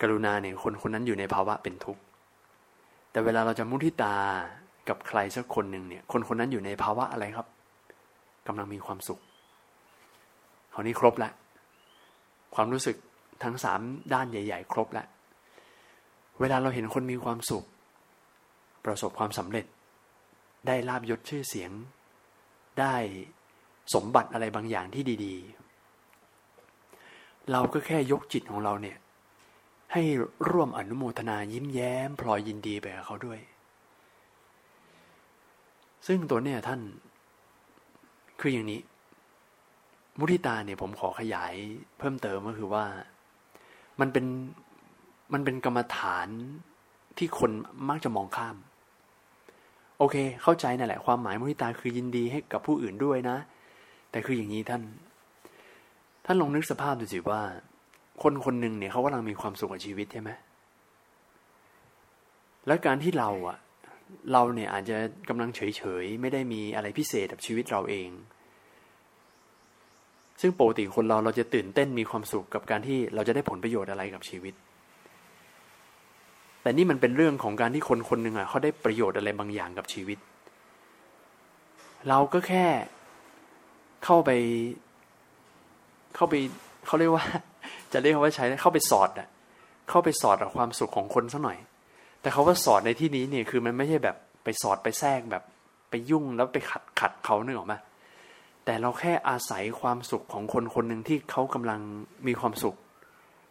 [0.00, 2.02] กรุณาเนี่ยคนคนนั้นอยู่ในภาวะเป็นทุกข์
[3.10, 4.16] แต่เวลาเราจะมุทิตา
[4.88, 7.46] กับใครสักคนหนึ่งเนี่ย คนคนนั้นอยู่ในภาวะอะไรครับ
[8.46, 9.20] กำลังมีความสุข
[10.72, 11.32] คราวนี้ครบแล้ว
[12.54, 12.96] ความรู้สึก
[13.42, 13.80] ทั้งสาม
[14.12, 15.06] ด้านใหญ่ ๆ ครบแล้ว
[16.40, 17.64] เวลาเราเห็นคนมีความสุข
[18.84, 19.66] ประสบความสำเร็จ
[20.66, 21.70] ได้ลาบยศชื่อเสียง
[22.80, 22.94] ได้
[23.94, 25.34] สมบัติอะไรบางอย่างที่ดี
[26.62, 28.98] ๆ เราก็แค่ยกจิตของเราเนี่ย
[29.92, 30.02] ให้
[30.50, 33.40] ร่วมอนุโมทนายิ้มแย้ม พลอยยินดีไปกับเขาด้วย
[36.06, 36.80] ซึ่งตัวเนี่ยท่าน
[38.40, 38.80] คืออย่างนี้
[40.18, 41.54] มุทิตาเนี่ยผมขอขยาย
[41.98, 42.84] เพิ่มเติมก็คือว่า
[44.00, 44.26] มันเป็น
[45.32, 46.28] มันเป็นกรรมฐาน
[47.18, 47.50] ที่คน
[47.88, 48.56] มักจะมองข้าม
[49.98, 53.36] โอเค เข้าใจนั่นแหละความหมายมุทิตาคือยินดีให้กับผู้อื่นด้วยนะ
[54.10, 54.82] แต่คืออย่างนี้ท่าน
[56.24, 57.42] ท่านลองนึกสภาพดูสิว่า
[58.22, 60.30] คนคนหนึ่งเนี่ยเขากำลังมีความสุขกับชีวิตใช่ไหม
[62.66, 63.58] แล้วการที่เราอะ
[64.32, 64.96] เราเนี่ยอาจจะ
[65.28, 68.08] กำลังเฉยๆ ไม่ได้มีอะไรพิเศษกับชีวิตเราเอง
[70.40, 74.54] ซึ่งปกติคนเราเราจะตื่นเต้นมีความสุขกับการที่เราจะได้ผลประโยชน์อะไรกับชีวิต
[76.62, 80.18] แต่นี่มันเป็นเรื่องของการที่คนคนหนึ่งอะเขาได้ประโยชน์อะไรบางอย่างกับชีวิต
[82.08, 82.66] เราก็แค่
[84.04, 84.30] เข้าไป
[86.14, 86.34] เข้าไป
[86.86, 87.24] เขาเรียกว่า
[87.92, 89.28] จะเรียกว่าใช้เข้าไปสอดอะ
[89.88, 91.58] เข้าไปสอดกับความสุขของคนสักหน่อย
[92.20, 95.42] แต่เขาว่าสอดในที่นี้เนี่ยคือมันไม่ใช่แบบไปสอดไปแทรกแบบ
[95.90, 97.74] ไปยุ่งแล้วไปขัดขัดเขาเนึกออกไหม
[98.70, 101.80] แต่เราแค่อาศัยความสุขของคนคนหนึ่งที่เขากำลัง
[102.26, 102.76] มีความสุข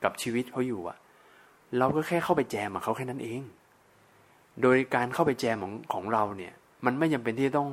[0.04, 0.98] กับชีวิตเขาอยู่อะ
[1.78, 3.42] เราก็แค่เข้าไปแจมกับเขาแค่นั้นเอง
[4.62, 6.54] โดยการเข้าไปแจมของของเราเนี่ย
[6.86, 7.70] มันไม่จาเป็นที่ต้อง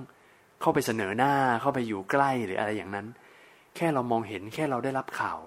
[0.60, 3.06] เข้าไปเสนอหน้าเข้าไปอยู่ใกล้หรืออะไรอย่างนั้น
[3.76, 5.38] แค่เรามองเห็นแค่เราได้รับข่าว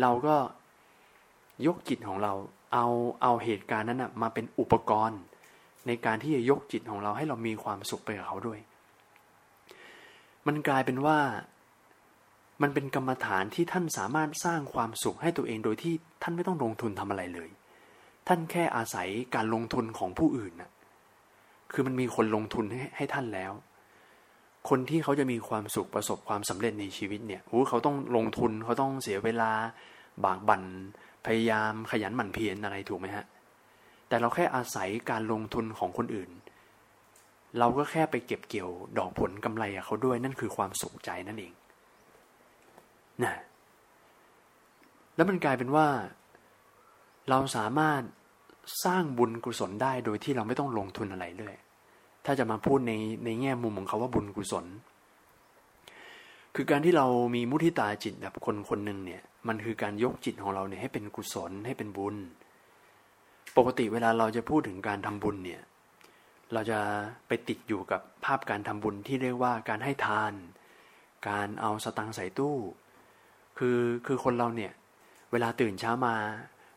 [0.00, 0.36] เราก็
[1.66, 2.32] ยกจิตของเรา
[2.72, 2.86] เอา
[3.22, 5.20] เอาเหตุการณ์นั้นนะมาเป็นอุปกรณ์
[5.86, 8.60] ในการที่จะยกจิตของเราให้เรามีความสุขไปกับเขาด้วย
[10.46, 11.18] มันกลายเป็นว่า
[12.62, 17.50] มันเป็นกรรมฐานที่ท่านสามารถสร้างความสุขให้ตัวเองโดยที่ท่านไม่ต้องลงทุนทำอะไรเลย
[18.28, 20.70] ท่านแค่อาศัยการลงทุนของผู้อื่นนะ
[21.72, 23.52] คือมันมีคนลงทุนให้ให้ท่านแล้ว
[24.68, 29.50] คนที่เขาจะมีความสุขประสบความสำเร็จในชีวิตเนี่ยโอ้เขาต้องลงทุนเขาต้องเสียเวลา
[30.24, 30.62] บากบั่น
[31.26, 33.24] พยายามขยันหมั่นเพียรอะไรถูกไหมฮะ
[34.08, 36.30] แต่เราแค่อาศัยการลงทุนของคนอื่น
[37.58, 41.52] เราก็แค่ไปเก็บเกี่ยวดอกผลกำไรเขาด้วยนั่นคือความสุขใจนั่นเอง
[43.24, 43.34] นะ
[45.16, 45.86] แล้วมันกลายเป็นว่า
[47.30, 48.02] เราสามารถ
[48.84, 51.54] สร้างบุญกุศลได้โดยที่เราไม่ต้องลงทุนอะไรเลย
[52.24, 52.92] ถ้าจะมาพูดใน
[53.24, 54.66] ในแง่มุมของเขาว่าบุญกุศล
[56.54, 62.16] คือการที่เรามีมุทิตาจิตแบบคนคนหนึ่งเนี่ย มันคือการยกจิตของเราเนี่ยให้เป็นกุศลให้เป็นบุญ
[63.56, 65.62] ปกติเวลาเราจะพูดถึงการทำบุญเนี่ย
[66.54, 66.78] เราจะ
[67.28, 70.32] ไปติดอยู่กับภาพการทำบุญที่เรียกว่าการให้ทาน
[71.28, 72.56] การเอาสตังใส่ตู้
[73.58, 74.72] คือคือคนเราเนี่ย
[75.32, 76.14] เวลาตื่นเช้ามา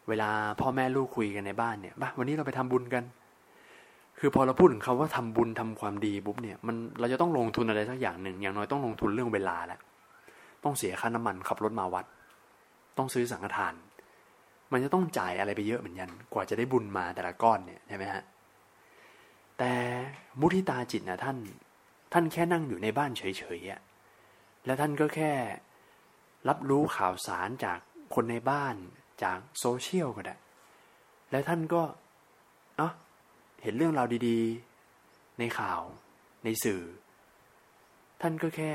[0.08, 0.30] เวลา
[0.62, 3.04] พ่อแม่ลูกคุยกันในบ้านเนี่ยบ้าวันนี้เราไปทำบุญกัน
[4.20, 9.80] คือพอเราพูดถึงคาว่าทำบุญทำความดีปุ๊บเนี่ยมันเราจะต้องลงทุนอะไรสักอย่างหนึ่ง อย่างน้อยต้องลงทุนเรื่องเวลาแหละ
[10.64, 12.06] ต้องเสียค่าน้ำมันขับรถมาวัด
[12.98, 13.74] ต้องซื้อสังฆทาน
[14.72, 18.24] มันจะต้องจ่ายอะไรไปเยอะเหมือนกัน กว่าจะได้บุญมาแต่ละก้อนเนี่ยใช่ไหมฮะ
[19.60, 19.74] แต่
[20.40, 21.38] มุทิตาจิตนะท่าน
[22.14, 25.32] ท่านแค่นั่งอยู่ในบ้านเฉยๆแล้วท่านก็แค่
[26.50, 27.80] รับรู้ข่าวสารจาก
[28.16, 28.76] คนในบ้าน
[29.24, 30.36] จากโซเชียลก็ได้
[31.32, 31.82] แล้วท่านก็
[32.78, 32.92] เนาะ
[33.64, 35.82] เห็นเรื่องราวดีๆ ในข่าว
[36.44, 36.82] ในสื่อ
[38.22, 38.72] ท่านก็แค่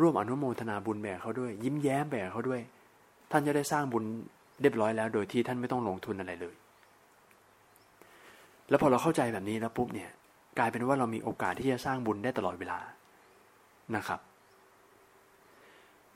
[0.00, 2.60] ร่วมอนุโมทนาบุญแบบเขาด้วย ยิ้มแย้มแบบเขาด้วย
[3.30, 4.04] ท่านจะได้สร้างบุญ
[4.60, 6.54] เรียบร้อยแล้ว โดยที่ท่านไม่ต้องลงทุนอะไรเลย
[8.70, 10.10] แล้วพอเราเข้าใจแบบนี้แล้วปุ๊บเนี่ย
[10.58, 12.78] กลายเป็นว่าเรามีโอกาสที่จะสร้างบุญได้ตลอดเวลา
[13.96, 14.20] นะครับ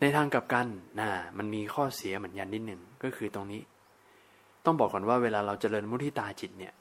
[0.01, 0.67] ในทางกลับกัน
[1.01, 3.63] นะมันมีข้อเสียเหมือนยันนิดหนึ่งก็คือตรงนี้
[4.65, 6.75] ต้องบอกก่อนว่าเวลาเราจเจริญมุทิตาจิตเนี่ย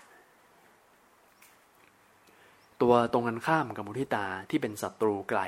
[2.81, 5.41] ตัวตรงกันข้ามกับมุทิตาที่เป็นศัตรูไกล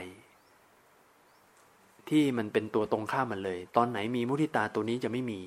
[2.09, 5.39] ที่มันเป็นตัวตรงข้ามมันเลย ตอนไหนมีมุทิตาตัวนี้จะไม่มี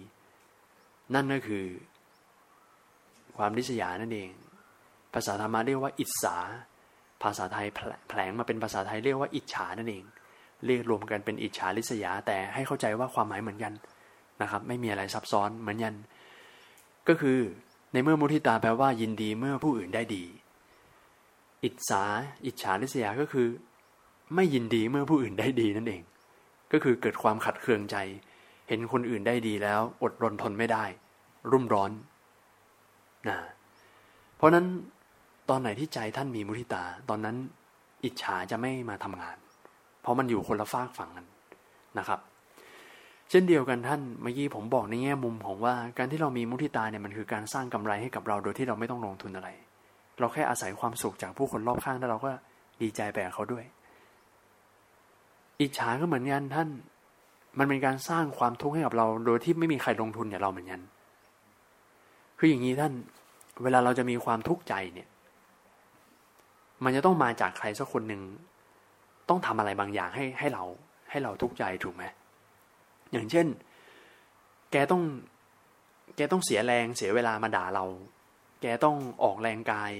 [1.14, 1.64] นั่นก็คือ
[3.36, 4.28] ความริษยานั่นเอง
[5.14, 6.36] ภาษาธรรมะเรียกว่าอิจฉา
[7.22, 7.66] ภาษาไทย
[8.08, 10.04] แผลงมาเป็นภาษาไทยเรียกว่าอิจฉานั่นเอง
[10.66, 13.72] เรียกรวมกันเป็นอิจฉาริษยา แต่ให้เข้าใจว่าความหมายเหมือนกัน
[14.42, 15.94] นะครับ ไม่มีอะไรซับซ้อนเหมือนกัน
[17.08, 17.38] ก็คือ
[17.92, 20.24] ในเมื่อมุทิตาแปลว่ายินดีเมื่อผู้อื่นได้ดี
[21.64, 22.04] อิจฉา
[22.46, 23.46] อิจฉาริษยาก็คือ
[24.34, 26.02] ไม่ยินดีเมื่อผู้อื่นได้ดีนั่นเอง
[26.72, 27.96] ก็คือเกิดความขัดเคืองใจ
[28.68, 30.84] เห็นคนอื่นได้ดีแล้ว อดรนทนไม่ได้
[31.50, 31.90] รุ่มร้อน
[33.28, 33.38] นะ
[34.36, 34.66] เพราะนั้น
[35.50, 37.36] ตอนไหนที่ใจท่านมีมุทิตา ตอนนั้น
[38.04, 39.36] อิจฉาจะไม่มาทำงาน
[40.02, 41.26] เพราะมันอยู่คนละฝากฝั่งกัน
[41.98, 42.20] นะครับ
[43.30, 49.48] เช่นเดียวกันท่านเมื่อกี้ผมบอกในแง่มุมของว่าการที่เรามีมุทิตาเนี่ยมันคือการสร้างกำไรให้กับเราโดยที่เราไม่ต้องลงทุนอะไร
[50.20, 52.30] เราแค่อาศัยความสุขจากผู้คนรอบข้างแล้วเราก็
[52.82, 53.64] ดีใจไปกับเขาด้วย
[55.60, 56.68] อิจฉาก็เหมือนกันท่าน
[57.58, 60.80] มันเป็นการสร้างความทุกข์ให้กับเรา โดยที่ไม่มีใครลงทุนอย่างเราเหมือนกัน
[62.38, 62.92] คืออย่างนี้ท่าน
[63.62, 65.08] เวลาเราจะมีความทุกข์ใจเนี่ย
[66.84, 68.22] มันจะต้องมาจากใครสักคนหนึ่ง
[69.28, 70.64] ต้องทำอะไรบางอย่างให้ให้เรา
[71.10, 72.04] ให้เราทุกข์ใจถูกไหม
[73.12, 73.46] อย่างเช่น
[74.72, 75.02] แกต้อง
[76.16, 77.84] แกต้องเสียแรงเสียเวลามาด่าเรา
[78.62, 79.92] แกต้องออกแรงกาย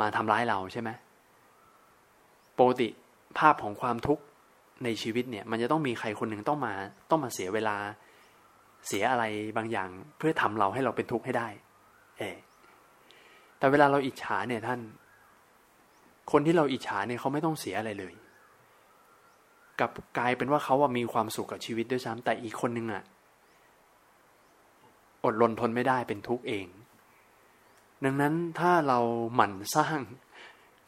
[0.00, 0.90] มาทำร้ายเราใช่ไหม
[2.58, 2.88] ปกติ
[3.38, 4.22] ภาพของความทุกข์
[4.84, 6.74] ในชีวิตเนี่ย มันจะต้องมีใครคนหนึ่งต้องมา
[7.10, 7.76] ต้องมาเสียเวลา
[8.88, 9.24] เสียอะไร
[9.56, 11.48] บางอย่าง เพื่อทำเราให้เราเป็นทุกข์ให้ได้
[12.18, 12.22] เอ
[13.58, 14.80] แต่เวลาเราอิจฉาเนี่ยท่าน
[16.30, 18.14] คนที่เราอิจฉาเนี่ยเขาไม่ต้องเสียอะไรเลย
[19.80, 23.02] กับกลายเป็นว่าเขาว่ามีความสุขกับชีวิตด้วยซ้ำแต่อีกคนนึงอะ
[25.24, 26.66] อดรนทนไม่ได้เป็นทุกข์เอง
[28.04, 28.98] ดังนั้นถ้าเรา
[29.34, 29.98] หมั่นสร้าง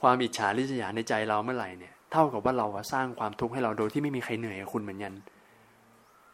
[0.00, 5.12] ความอิจฉาริษยาในใจเราเมื่อไหร่เนี่ย เท่ากับว่าเราสร้างความทุกข์ให้เราโดยที่ไม่มีใครเหนื่อยกับคุณเหมือนกัน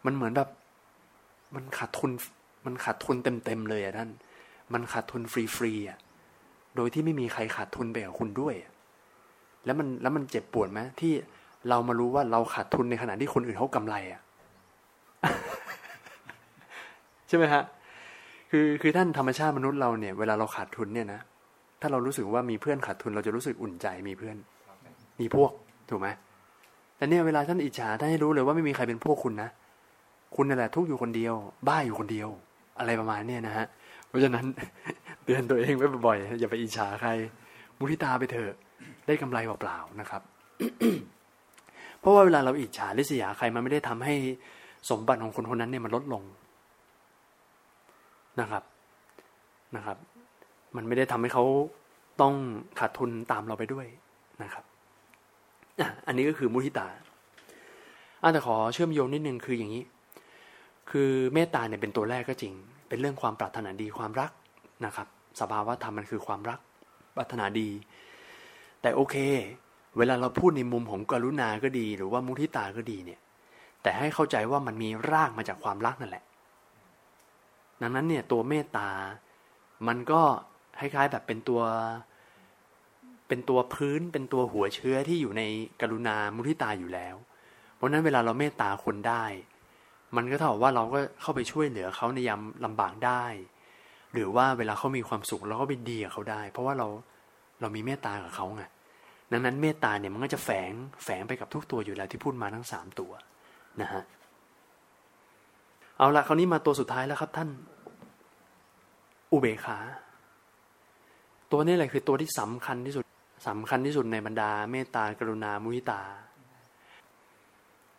[0.07, 0.49] มันเหมือนแบบ
[1.55, 2.11] มันขาดทุน
[2.67, 4.11] มันขาดทุนเต็มๆเลยอะท่าน
[4.73, 5.99] มันขาดทุนฟรีๆอะ
[6.77, 8.55] โดยที่ไม่มีใครขาดทุนไปกับคุณด้วย
[9.69, 11.13] แล้วมันแล้วมันเจ็บปวดไหมที่
[11.69, 14.21] เรามารู้ว่าเราขาดทุนในขณะที่คนอื่นเขากำไรอะ
[17.29, 17.63] ใช่ไหมฮะ
[18.51, 21.21] คือคือท่านธรรมชาติมนุษย์เราเนี่ยเวลาเราขาดทุนเนี่ยนะ
[21.81, 24.37] ถ้าเรารู้สึกว่ามีเพื่อนขาดทุนเราจะรู้สึกอุ่นใจมีเพื่อน
[25.21, 25.51] มีพวก
[25.91, 26.09] ถูกไหม
[26.97, 29.49] แต่เนี่ยเวลาท่านอิจฉาท่านให้รู้เลยว่าไม่มีใครเป็นพวกคุณนะ
[30.37, 31.35] คุณนั่แหละทุกอยู่คนเดียว
[31.69, 32.29] บ้าอยู่คนเดียว
[32.79, 33.67] อะไรประมาณเนี้ยนะฮะ
[34.09, 34.47] เพราะฉะนั้น
[35.25, 37.11] เตือนตัวเองไว้บ่อยๆอย่าไปอิจฉาใคร
[37.79, 38.53] มุทิตาไปเถอะ
[39.07, 40.23] ได้กำไรเปล่าๆนะครับ
[42.01, 44.15] เพราะว่าเวลาเราอิจฉาริษยาใครมันไม่ได้ทำให้
[44.91, 46.23] สมบัติของคนคนนั้นเนี่ยมันลดลง
[48.41, 48.63] นะครับ
[49.77, 49.97] นะครับ
[50.77, 51.45] มันไม่ได้ทำให้เขา
[52.21, 52.35] ต้อง
[52.79, 53.87] ขาดทุนตามเราไปด้วย
[54.43, 54.65] นะครับ
[56.07, 56.89] อันนี้ก็คือมุทิตา
[58.23, 59.85] อาแต่ขอเชื่อมโยงนิดนึงคืออย่างนี้
[60.91, 62.53] คือเมตตาเนี่ยเป็นตัวแรกก็จริง
[62.89, 64.31] เป็นเรื่องความปรารถนาดีความรัก
[64.85, 65.07] นะครับ
[65.41, 66.61] สภาวะธรรมมันคือความรัก
[67.17, 67.69] ปรารถนาดี
[68.83, 69.17] แต่โอเค
[69.99, 73.21] เวลาเราพูดในมุมของกรุณาก็ดี หรือว่ามุทิตาก็ดีเนี่ย
[73.83, 76.25] แต่ให้เข้าใจว่ามันมีรากมาจากความรักนั่นแหละ
[77.83, 78.89] ดังนั้นเนี่ยตัวเมตตา
[79.89, 80.21] มันก็
[80.79, 81.63] คล้ายๆแบบเป็นตัว
[83.29, 85.43] เป็นตัวพื้น เป็นตัวหัวเชื้อที่อยู่ใน
[85.81, 87.17] กรุณามุทิตาอยู่แล้ว
[87.75, 89.25] เพราะนั้นเวลาเราเมตตาคนได้
[90.17, 93.25] มันก็เท่ากับว่าเราก็เข้าไปช่วยเหลือเขาในยามลำบากได้
[94.13, 96.89] หรือว่าเวลาเขามีความสุขเราก็ไปดีกับเขาได้ เพราะว่าเรา
[97.61, 98.65] เรามีเมตตากับเขาไง
[99.33, 100.73] ดังนั้นเมตตาเนี่ยมันก็จะแฝง
[101.05, 103.13] แฝงไปกับทุกตัวอยู่แล้วที่พูดมาทั้งสามตัว
[103.81, 104.03] นะฮะ
[105.99, 107.49] เอาละคราวนี้มาตัวสุดท้ายแล้วครับท่าน
[109.33, 109.79] อุเบกขา
[111.53, 113.05] ตัวนี้แหละคือตัวที่สำคัญที่สุด
[113.49, 116.03] สำคัญที่สุดในบรรดา เมตตากรุณามุทิตา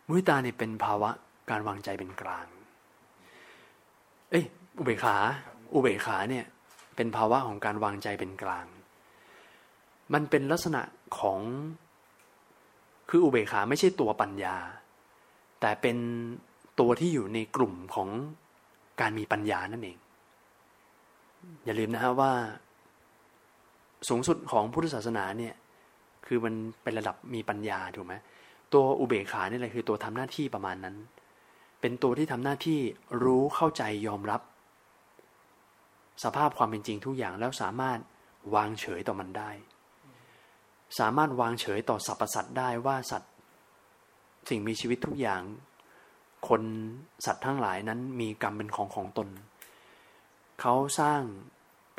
[0.06, 1.10] มุทิตาเนี่ยเป็นภาวะ
[1.50, 2.46] การวางใจเป็นกลาง
[4.30, 4.44] เอ้ย
[4.78, 5.16] อุเบกขา
[5.74, 6.44] อุเบกขาเนี่ย
[6.96, 8.66] เป็นภาวะของการวางใจเป็นกลาง
[10.14, 10.82] มันเป็นลักษณะ
[11.18, 11.40] ของ
[13.08, 14.56] คืออุเบกขาไม่ใช่ตัวปัญญา
[15.60, 15.96] แต่เป็น
[16.80, 18.08] ตัวที่อยู่ในกลุ่มของ
[19.00, 19.98] การมีปัญญานั่นเอง
[21.64, 22.32] อย่าลืมนะฮะว่า
[24.08, 25.54] สูงสุดของพุทธศาสนาเนี่ย
[26.26, 28.14] คือมันเป็นระดับมีปัญญาถูกไหม
[28.72, 30.96] ตัวอุเบกขาเนี่ยแหละคือตัวทำหน้าที่ประมาณนั้น
[31.80, 32.78] เป็นตัวที่ทำหน้าที่
[33.24, 34.40] รู้เข้าใจยอมรับ
[36.24, 37.98] สภาพความเป็นจริงทุกอย่างแล้วสามารถ
[38.54, 39.50] วางเฉยต่อมันได้
[40.98, 43.32] สามารถวางเฉยต่อสรรพสัตว์ได้ว่าสัตว์
[44.48, 45.42] สิ่งมีชีวิตทุกอย่าง
[46.48, 46.62] คน
[47.26, 49.28] สัตว์ทั้งหลายนั้นมีกรรมเป็นของของตน
[50.60, 51.20] เขาสร้าง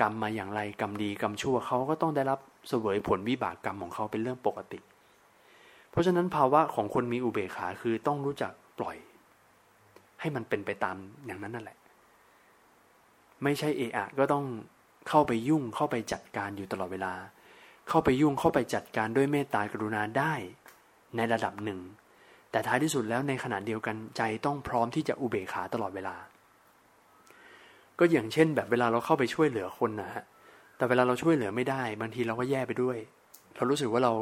[0.01, 4.79] กรรมมาอย่างไรกรรมดีกรรมชั่วเขาก็ต้องได้รับเสวยผลวิบากกรรมของเขาเป็นเรื่องปกติ
[5.91, 8.97] เพราะฉะนั้นภาวะของคนมีอุเบกขาคือต้องรู้จักปล่อย
[10.19, 11.77] ให้มันเป็นไปตามอย่างนั้นนั่นแหละ
[13.43, 14.45] ไม่ใช่เอะอะก็ต้อง
[15.09, 17.13] เข้าไปยุ่งเข้าไปจัดการอยู่ตลอดเวลา
[17.91, 20.33] เข้าไปยุ่งเข้าไปจัดการด้วยเมตตากรุณาได้
[21.15, 21.79] ในระดับหนึ่ง
[22.51, 26.15] แต่ท้ายที่สุดแล้วในขณะเดียวกันใจต้องพร้อมที่จะอุเบกขาตลอดเวลา
[27.99, 30.23] ก็อย่างเช่น แบบเวลาเราเข้าไปช่วยเหลือคนนะฮะ
[30.77, 32.97] แต่เวลาเราช่วยเหลือไม่ได้ บางทีเราก็แย่ไปด้วย
[33.55, 34.13] เรารู้สึกว่าเรา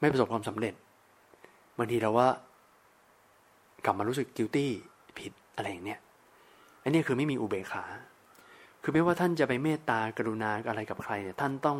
[0.00, 0.74] ไม่ประสบความสำเร็จ
[1.78, 2.28] บางทีเราว่า
[3.84, 4.70] กลับมารู้สึกกิลตี้
[5.18, 6.00] ผิดอะไรอย่างเนี้ย
[6.82, 7.84] อันนี้คือไม่มีอุเบกขา
[8.82, 11.78] คือไม่ว่าท่านจะไปเมตตากรุณาอะไรกับใครเนี่ยท่านต้อง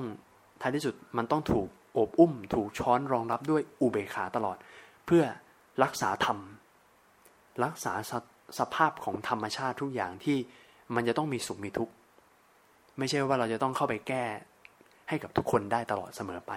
[0.66, 4.56] ท้ายที่สุดมันต้องถูกโอบอุ้ม ถูกช้อนรองรับด้วยอุเบกขาตลอด
[5.06, 5.24] เพื่อ
[5.82, 6.38] รักษาธรรม
[7.64, 7.92] รักษา
[8.58, 10.38] สภาพของธรรมชาติทุกอย่างที่
[10.94, 11.92] มันจะต้องมีสุขมีทุกข์
[12.98, 14.24] ไม่ใช่ว่าเราจะต้องเข้าไปแก้
[15.08, 16.52] ให้กับทุกคนได้ตลอดเสมอไป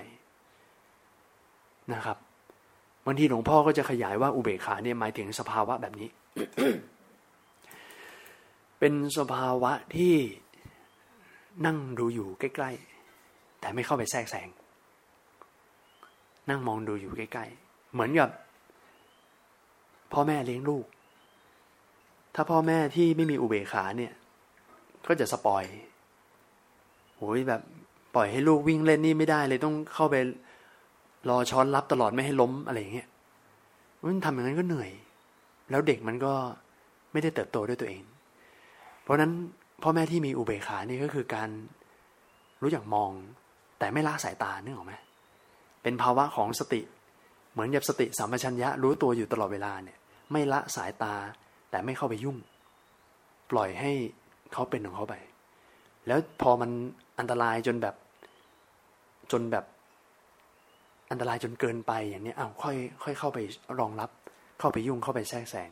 [1.94, 2.18] นะครับ
[3.06, 6.10] บางทีหลวงพ่อก็จะขยายว่าอุเบกขาเนี่ยหมายถึงสภาวะแบบนี้
[8.80, 10.16] เป็นสภาวะที่
[11.66, 12.97] นั่งดูอยู่ใกล้ ๆ
[13.68, 14.48] แต่ไม่เข้าไปแทรกแซง
[16.50, 18.30] นั่งมองดูอยู่ใกล้ๆ เหมือนกับ
[20.14, 20.86] พ่อแม่เลี้ยงลูก
[22.36, 24.14] ถ้าพ่อแม่ที่ไม่มีอุเบกขาเนี่ย
[25.08, 25.64] ก็จะสปอย
[27.18, 27.62] โอ้ยแบบ
[28.16, 30.16] ปล่อยให้ลูกวิ่งเล่นนี่ไม่ได้เลยต้องเข้าไป
[31.30, 33.08] รอช้อนรับตลอดไม่ให้ล้มอะไรอย่างเงี้ย
[34.00, 34.92] มันทำอย่างนั้นก็เหนื่อย
[35.70, 36.34] แล้วเด็กมันก็
[37.12, 38.04] ไม่ได้เติบโตด้วยตัวเอง
[39.04, 39.32] เพราะนั้น
[39.84, 41.50] พ่อแม่ที่มีอุเบกขานี่ก็คือการ
[42.62, 43.12] รู้จักมอง
[43.80, 44.94] แต่ไม่ละสายตาเนึกออกไหม
[45.84, 46.82] เป็นภาวะของสติ
[47.54, 49.98] เหมือนกับสติสัมปชัญญะรู้ตัวอยู่ตลอดเวลาเนี่ย
[50.32, 51.14] ไม่ละสายตา
[51.70, 52.38] แต่ไม่เข้าไปยุ่ง
[53.52, 53.92] ปล่อยให้
[54.54, 55.16] เขาเป็นของเขาไป
[56.08, 56.72] แล้วพอมัน
[57.20, 57.96] อันตรายจนแบบ
[59.32, 59.66] จนแบบ
[61.12, 63.40] อันตรายจนเกินไปอย่างนี้อ้าวค่อย ค่อยเข้าไป
[63.80, 64.10] รองรับ
[64.60, 65.70] เข้าไปยุ่งเข้าไปแทรกแซง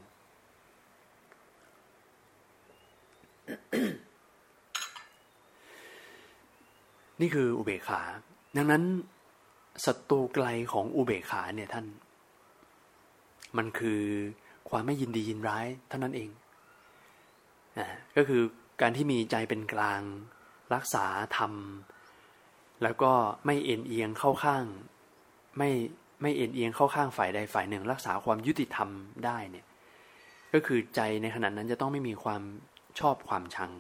[7.22, 8.02] นี่คืออุเบกขา
[8.58, 8.84] ดังนั้น
[9.86, 11.86] ศัตรูไกลของอุเบกขาเนี่ยท่าน
[13.58, 14.02] มันคือ
[14.70, 16.30] ความไม่ยินดียินร้ายเท่านั้นเอง
[17.80, 18.42] นะก็คือ
[18.82, 20.02] การที่มีใจเป็นกลาง
[20.74, 21.06] รักษา
[21.38, 21.54] ธรรม
[22.84, 23.12] แล้วก็
[23.46, 24.66] ไม่เอ็นเอียงเข้าข้าง
[25.58, 25.72] ไม่
[26.22, 28.90] ไม่เอ็นเอียงเข้าข้างฝ่ายใดฝ่ายหนึ่ง รักษาความยุติธรรม
[29.26, 29.66] ได้เนี่ย
[30.54, 32.42] ก็คือใจในขณะนั้นจะต้องไม่มีความ
[33.00, 33.72] ชอบความชัง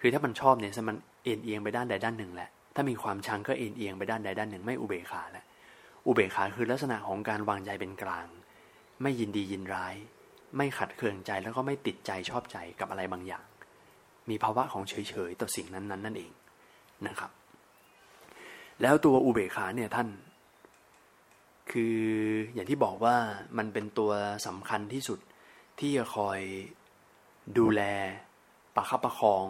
[0.00, 0.96] คือถ้ามันชอบเนี่ยมัน
[1.28, 5.44] อ็นเอียงไปด้านใดด้านหนึ่งแหละ ถ้ามีความชังก็เอ็นเอียงไปด้านใดด้านหนึ่งไม่อุเบกขาแหละ
[6.06, 8.26] อุเบกขาคือลักษณะของการวางใจเป็นกลาง
[9.02, 9.94] ไม่ยินดียินร้าย
[10.56, 13.44] ไม่ขัดเคืองใจแล้วก็ไม่ติดใจชอบใจกับอะไรบางอย่าง
[14.30, 16.32] มีภาวะของเฉยๆต่อสิ่งนั้นๆนั่นเอง
[17.06, 17.30] นะครับ
[18.82, 20.08] แล้วตัวอุเบกขาเนี่ยท่าน
[21.70, 21.98] คือ
[22.54, 23.16] อย่างที่บอกว่า
[23.58, 24.12] มันเป็นตัว
[24.46, 25.18] สำคัญที่สุด
[25.78, 26.40] ที่จะคอย
[27.58, 27.82] ดูแล
[28.76, 29.46] ประคับประคอง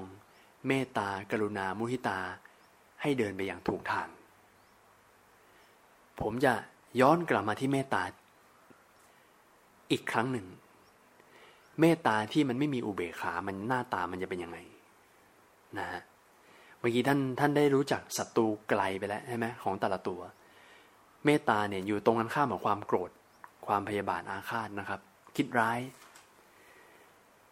[0.66, 2.18] เมตตากรุณามุทิตา
[3.03, 4.09] ให้เดินไปอย่างถูกทาง
[6.21, 6.53] ผมจะ
[7.01, 8.03] ย้อนกลับมาที่เมตตา
[9.90, 10.47] อีกครั้งหนึ่ง
[11.81, 14.59] เมตตาที่มันไม่มีอุเบกขา มันหน้าตามันจะเป็นยังไง
[15.79, 16.03] นะฮะ
[16.79, 20.21] เมื่อกี้ท่านท่านได้รู้จักศัตรูไกลไปแล้วใช่ไหมของแต่ละตัว
[21.25, 23.11] เมตตาเนี่ยอยู่ตรงกันข้ามกับความโกรธ
[23.66, 25.01] ความพยาบาทอาฆาตนะครับ
[25.37, 25.79] คิดร้าย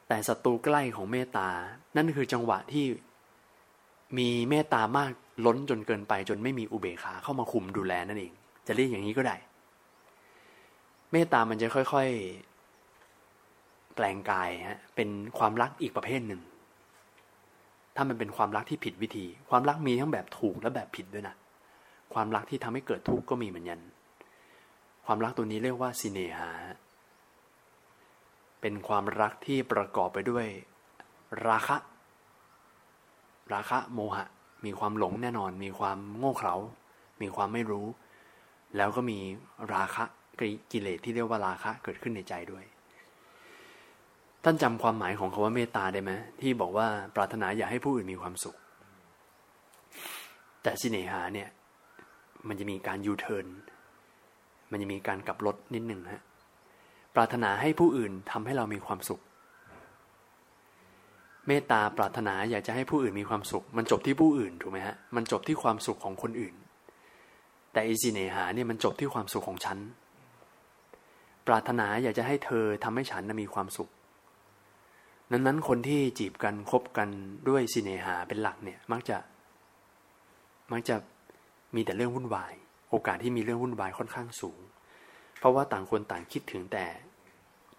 [0.09, 1.49] แต่ศัตรูใกล้ของเมตตา
[1.97, 2.87] นั่นคือจังหวะที่
[4.19, 5.13] มีเมตตามาก
[5.47, 8.33] ล้นจนเกินไป จนไม่มีอุเบกขาเข้ามาคุมดูแลนั่นเอง
[8.67, 9.37] จะเรียกอย่างนี้ก็ได้
[11.13, 16.43] เมตตามันจะค่อยๆ แปลงกายฮะเป็นความรักอีกประเภทหนึ่ง
[17.97, 21.35] ถ้ามันเป็นความรักที่ผิดวิธี ความรักมีทั้งแบบถูกและแบบผิดด้วยนะ
[22.15, 23.81] ความรักที่ทำให้เกิดทุกข์ก็มีเหมือนกัน
[25.07, 26.51] ความรักตัวนี้เรียกว่าสิเนหา
[28.61, 30.47] เป็นความรักที่ประกอบไปด้วย
[31.49, 31.77] ราคะ
[33.53, 34.27] ราคะโมหะ
[34.65, 36.55] มีความหลงแน่นอน มีความโง่เขลา
[37.23, 37.87] มีความไม่รู้
[38.77, 39.19] แล้วก็มี
[39.75, 40.05] ราคะ
[40.73, 42.65] กิเลสที่เรียกว่าราคะเกิดขึ้นในใจด้วย
[44.45, 48.57] ท่านจำความหมายของคาว่าเมตตาได้ไหมที่บอกว่าปรารถนาอยากให้ผู้อื่นมีความสุข
[50.63, 51.49] แต่สิเนหาเนี่ย
[52.49, 53.47] มันจะมีการยูเทิร์น
[54.71, 56.23] มันจะมีการกลับรถนิดหนึ่งฮะ
[57.17, 59.21] ปรารถนาให้ผู้อื่นทำให้เรามีความสุข
[61.47, 66.55] เมตตาปรารถนาอยากจะให้ผู้อื่นมีความสุข มันจบที่ผู้อื่นถูกไหมฮะมันจบที่ความสุขของคนอื่น
[67.73, 69.79] แต่อิสิเนหาเนี่ยมันจบที่ความสุขของฉัน
[71.47, 73.89] ปรารถนาอยากจะให้เธอทำให้ฉันมีความสุข
[75.31, 77.09] นั้นนั้นคนที่จีบกันคบกัน
[77.49, 79.17] ด้วยสิเนหาเป็นหลักเนี่ย มักจะ
[80.73, 80.97] มักจะ
[81.75, 82.53] มีแต่เรื่องวุ่นวาย
[82.91, 84.59] โอกาสที่มีเรื่องวุ่นวายค่อนข้างสูง
[85.39, 86.87] เพราะว่าต่างคนต่างคิดถึงแต่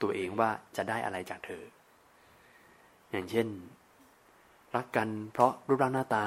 [0.02, 1.64] ตัวเองว่าจะได้อะไรจากเธอ
[3.12, 3.48] อย่างเช่น
[4.76, 6.26] รักกันเพราะรูปร่างหน้าตา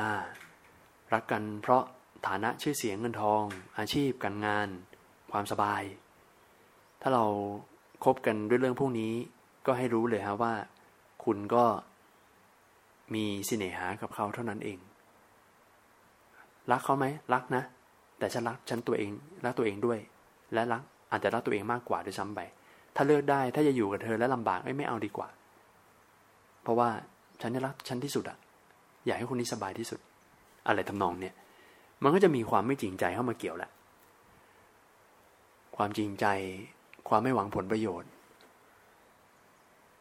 [1.12, 1.83] รักกันเพราะ
[2.27, 3.43] ฐานะชื่อเสียงเงินทอง
[3.79, 4.68] อาชีพการงาน
[5.33, 5.83] ความสบาย
[7.01, 7.25] ถ้าเรา
[8.05, 9.12] ครบกันด้วยเรื่องพวกนี้
[9.66, 10.55] ก็ให้รู้เลยฮะว่า
[11.25, 11.64] คุณก็
[13.14, 14.79] มีสิเนหากับเขาเท่านั้นเอง
[16.71, 17.62] รักเขาไหมรักนะ
[18.18, 19.11] แต่ฉันรักฉันตัวเอง
[19.45, 19.99] รักตัวเองด้วย
[20.53, 22.41] และรักอาจจะรักตัวเองมากกว่าด้วยซ้ำไป
[23.01, 25.29] ถ้าเลือกได้ถ้าจะอยู่กับเธอแล้วลำบากไม่ไม่เอาดีกว่า
[26.63, 26.89] เพราะว่า
[27.41, 28.39] ฉันจะรักฉันที่สุดอะ
[29.07, 30.01] อยากให้คนนี้สบายที่สุด
[30.67, 31.35] อะไรทำนองเนี่ย
[32.03, 33.71] มันก็จะมีความไม่จริงใจเข้ามาเกี่ยวแหละ
[35.77, 36.27] ความจริงใจ
[37.09, 38.11] ความไม่หวังผลประโยชน์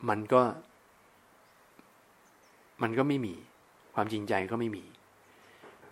[0.09, 0.41] มันก็
[2.81, 3.33] มันก็ไม่มี
[3.95, 4.83] ความจริงใจก็ไม่มี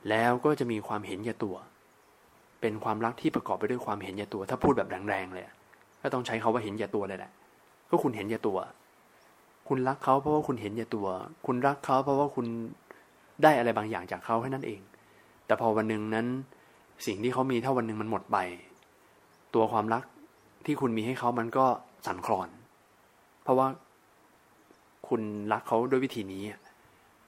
[0.09, 1.55] แล้วก็จะมีความเห็นแก่ตัว
[2.61, 5.45] เป็นความรักที่ประกอบไปด้วยความเห็นแก่ตัว ถ้าพูดแบบแรงๆเลย
[6.01, 7.31] ก็ต้องใช้เขาว่าเห็นแก่ตัวเลยแหละ
[7.89, 8.57] ก็คุณเห็นแก่ตัว
[9.67, 11.07] คุณรักเขาเพราะว่าคุณเห็นแก่ตัว
[11.45, 12.45] คุณรักเขาเพราะว่าคุณ
[13.43, 14.79] ได้อะไรบางอย่างจากเขาแค่นั้นเอง
[15.45, 16.27] แต่พอวันหนึ่งนั้น
[17.05, 18.37] สิ่งที่เขามีถ้าวันหนึ่งมันหมดไป
[19.55, 20.03] ตัวความรัก
[20.65, 21.65] ที่คุณมีให้เขามันก็
[22.05, 22.49] สั่นคลอน
[23.43, 23.67] เพราะว่า
[25.07, 25.21] คุณ
[25.51, 26.43] รักเขาด้วยวิธีนี้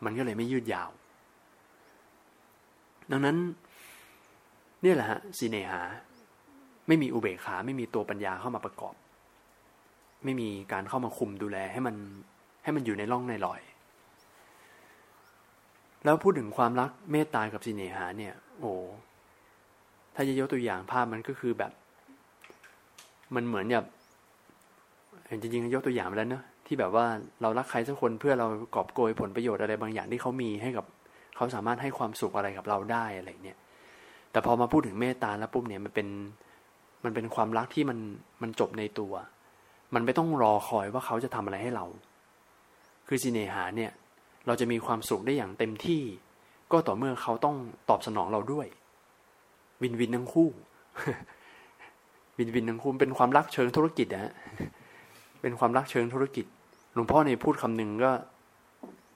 [0.03, 0.89] มันก็เลยไม่ยืดยาว
[3.11, 3.37] ดังนั้น
[4.83, 5.81] นี่แหละฮะสีเนหา
[6.89, 8.95] ไม่มีอุเบกขาไม่มีตัวปัญญาเข้ามาประกอบ
[10.23, 11.95] ไม่มีการเข้ามาคุมดูแลให้มัน
[12.63, 13.61] ให้มันอยู่ในร่องในรอย
[16.03, 18.73] แล้วพูดถึงความรักเมตตากับสีเนหาเนี่ย โอ้
[20.15, 21.71] ถ้าจะยกตัวอย่างภาพมันก็คือแบบ
[23.35, 23.85] มันเหมือนแบบ
[25.41, 27.05] จริงๆยกตัวอย่างมาแล้วเนอะที่แบบว่า
[27.41, 30.85] เรารักใครสักคนเพื่อเรากอบโกยผลประโยชน์อะไรบางอย่างที่เขามีให้กับ
[31.35, 33.57] เขาสามารถให้ความสุขอะไรกับเราได้อะไรเนี่ย
[34.31, 36.07] แต่พอมาพูดถึงเมตตาแล้วปุ๊บเนี่ยมันเป็น
[37.03, 37.99] มันเป็นความรักที่มัน
[38.41, 39.13] มันจบในตัว
[39.93, 41.85] มันไม่ต้องรอคอยว่าเขาจะทำอะไรให้เรา
[43.07, 43.91] คือสิเนหาเนี่ย
[44.47, 46.01] เราจะมีความสุขได้อย่างเต็มที่
[46.71, 47.55] ก็ต่อเมื่อเขาต้อง
[47.89, 48.67] ตอบสนองเราด้วย
[49.81, 50.49] วินวินทั้งคู่
[52.37, 54.33] วินวินทั้งคู่เป็นความรักเชิงธุรกิจนะฮะ
[55.41, 56.45] เป็นความรักเชิงธุรกิจ
[56.93, 58.11] หลวงพ่อเนี่ยพูดคำหนึ่งก็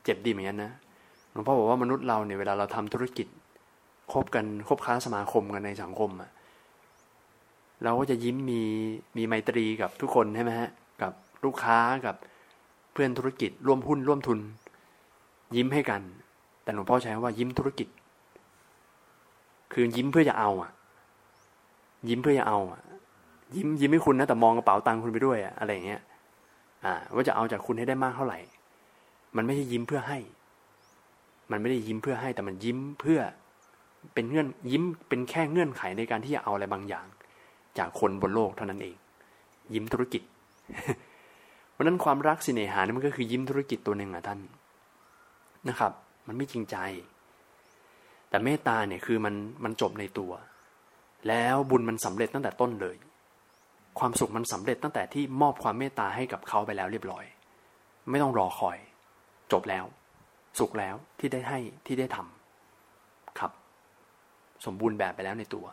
[0.04, 0.72] เจ็บดีเหมือนกันนะ
[1.32, 3.28] หลวงพ่อบอกว่ามนุษย์เราเนี่ยเวลาเราทำธุรกิจ
[4.14, 6.30] คบกันคบค้าสมาคมกันในสังคมอะ
[7.84, 8.62] เราก็จะยิ้มมี
[9.18, 10.70] มีไมตรีกับทุกคนใช่ไหมฮะ
[11.02, 11.12] กับ
[11.44, 12.16] ลูกค้ากับ
[12.94, 14.40] เพื่อนธุรกิจร่วมหุ้นร่วมทุน
[15.56, 16.02] ยิ้มให้กัน
[16.64, 17.88] แต่หลวงพ่อใช้ว่ายิ้มธุรกิจ
[19.74, 20.72] คือยิ้มเพื่อจะเอาอะ
[22.10, 22.82] ยิ้มเพื่อจะเอาอะ
[23.56, 26.02] ยิ้มยิ้มให้คุณนะแต่มองกระเป๋าตังค์คุณไปด้วยอะอะไรอย่างเงี้ย
[26.84, 28.40] อ่า ว่าจะเอาจากคุณให้ได้มากเท่าไหร่
[29.36, 30.18] มันไม่ใช่ยิ้มเพื่อให้
[31.52, 33.20] มันไม่ได้ยิ้มเพื่อให้ แต่มันยิ้มเพื่อ
[34.14, 37.06] เป็นเงื่อนยิ้มเป็นแค่เงื่อนไขในการที่จะเอาอะไรบางอย่าง
[37.78, 38.96] จากคนบนโลกเท่านั้นเอง
[39.74, 40.22] ยิ้มธุรกิจ
[41.72, 44.40] เพราะนั้นความรักสิเนหานี่มันก็คือยิ้มธุรกิจตัวหนึ่งอะท่าน
[45.68, 45.92] นะครับ
[46.28, 46.78] มันไม่จริงใจ
[48.30, 50.32] แต่เมตตาเนี่ยคือมันมันจบในตัว
[51.28, 52.96] แล้วบุญมันสำเร็จตั้งแต่ต้นเลย
[54.00, 57.26] ความสุขมันสำเร็จตั้งแต่ที่มอบความเมตตาให้กับเขาไปแล้วเรียบร้อย
[58.10, 58.78] ไม่ต้องรอคอย
[59.52, 59.86] จบแล้ว
[60.60, 63.52] สุขแล้วที่ได้ให้ที่ได้ทำครับ
[64.66, 65.66] สมบูรณ์แบบไปแล้วในตัว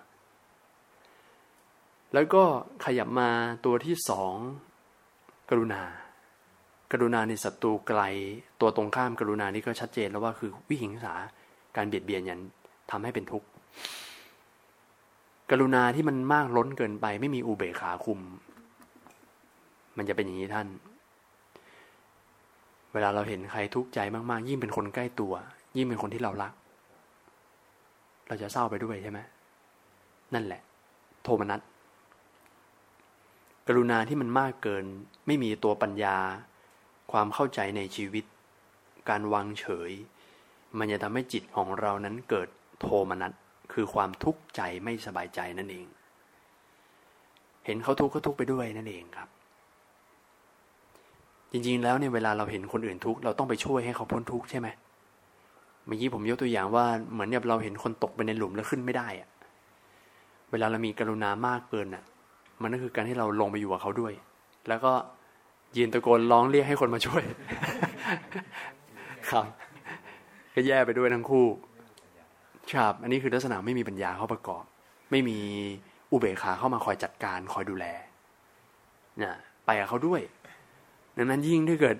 [2.14, 2.42] แล้วก็
[2.84, 3.30] ขยับมา
[3.64, 4.34] ตัวที่สอง
[5.50, 5.82] กรุณา
[6.92, 8.02] กรุณาในศัตรูไกล
[8.61, 11.14] ตัวตรงข้ามกรุณานี่ก็ชัดเจนแล้วว่าคือวิหิงสา
[11.76, 12.40] การเบียดเบียนยัน
[12.90, 13.48] ทำให้เป็นทุกข์
[15.50, 18.20] กรุณาที่มันมากล้นเกินไป ไม่มีอุเบกขาคุม
[19.96, 20.66] มันจะเป็นอย่างนี้ท่าน
[22.92, 25.34] เวลาเราเห็นใครทุกข์ใจมากๆ ยิ่งเป็นคนใกล้ตัว
[25.76, 26.52] ยิ่งเป็นคนที่เรารัก
[28.28, 29.20] เราจะเศร้าไปด้วยใช่ไหม
[30.34, 30.61] นั่นแหละ
[31.22, 31.61] โทมนัส
[33.72, 34.84] กรุณาที่มันมากเกิน
[35.26, 36.16] ไม่มีตัวปัญญา
[37.12, 38.24] ความเข้าใจในชีวิต
[39.08, 39.90] การวางเฉย
[40.78, 42.48] มันจะทำให้จิตของเรานั้นเกิด
[42.80, 43.32] โทมนัส
[43.72, 45.86] คือความทุกข์ใจไม่สบายใจนั่นเอง
[47.66, 49.28] เห็นเขาทุกข์ก็ทุกข์ไปด้วยนั่นเองครับ
[51.52, 54.68] จริงๆ แล้วเนี่ยเวลาเราเห็นคนอื่นทุกข์เราต้องไปช่วยให้เขาพ้นทุกข์ใช่ไหม
[55.86, 59.28] เมื่อกี้ผมยกตัวอย่างว่าเหมือนแบบเราเห็นคนตกไปในหลุมแล้วขึ้นไม่ได้อะ
[60.50, 62.04] เวลาเรามีกรุณามากเกินอะ
[62.62, 64.12] มันก็คือการที่เราลงไปอยู่กับเขาด้วย
[64.68, 64.92] แล้วก็
[65.76, 67.22] ยืนตะโกนร้องเรียกให้คนมาช่วย
[69.30, 69.46] ครับ
[70.54, 71.46] ก็แย่ไปด้วยทั้งคู่
[72.72, 74.64] ครับอันนี้คือลักษณะไม่มีปัญญาเข้าประกอบ
[75.11, 75.38] ไม่มี
[76.12, 77.86] อุเบกขาเข้ามาคอยจัดการคอยดูแล
[79.22, 79.32] นะ
[79.66, 80.20] ไปกับเขาด้วย
[81.16, 81.96] ดังนั้นยิ่งถ้าเกิด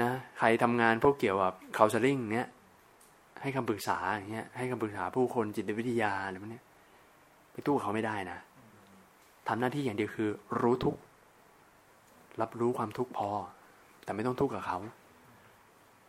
[0.00, 2.48] นะใครทำงานพวกเกี่ยวกับเคาน์เซลิ่งเนี้ย
[3.42, 6.60] ให้คำปรึกษาอย่างเงี้ยให้คำปรึกษาผู้คนจิตวิทยาอะไรพวกนี้
[7.52, 8.38] ไปตู้เขาไม่ได้นะ
[9.48, 10.30] ทำหน้าที่อย่างเดียวคือ
[10.60, 10.96] รู้ทุก
[12.40, 13.28] รับรู้ความทุกข์พอ
[14.04, 14.78] แต่ไม่ต้องทุกข์กับเขา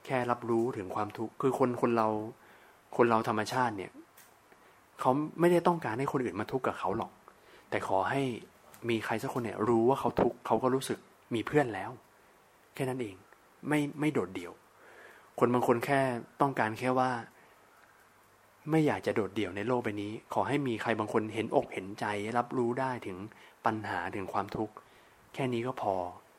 [0.06, 2.08] แค่รับรู้ถึงความทุกข์คือคนคนเรา
[2.98, 3.92] คนเราธรรมชาติเนี่ย
[5.00, 7.12] เขาไม่ได้ต้องการให้คนอื่นมาทุกข์กับเขาหรอก
[7.70, 8.22] แต่ขอให้
[8.90, 11.00] มีใครสักคนเนี่ย รู้ว่าเขาทุกข์เขาก็รู้สึก
[11.34, 11.92] มีเพื่อนแล้ว
[12.74, 13.16] แค่นั้นเอง
[13.68, 14.54] ไม่ไม่โดดเดี่ยว
[15.40, 16.00] คนบางคนแค่
[16.42, 17.10] ต้องการแค่ว่า
[18.70, 22.06] ไม่อยากจะโดดเดี่ยวในโลกใบนี้ ขอให้มีใครบางคนเห็นอกเห็นใจ
[22.38, 23.18] รับรู้ได้ถึง
[23.66, 24.74] ปัญหาถึงความทุกข์
[25.34, 25.94] แค่นี้ก็พอ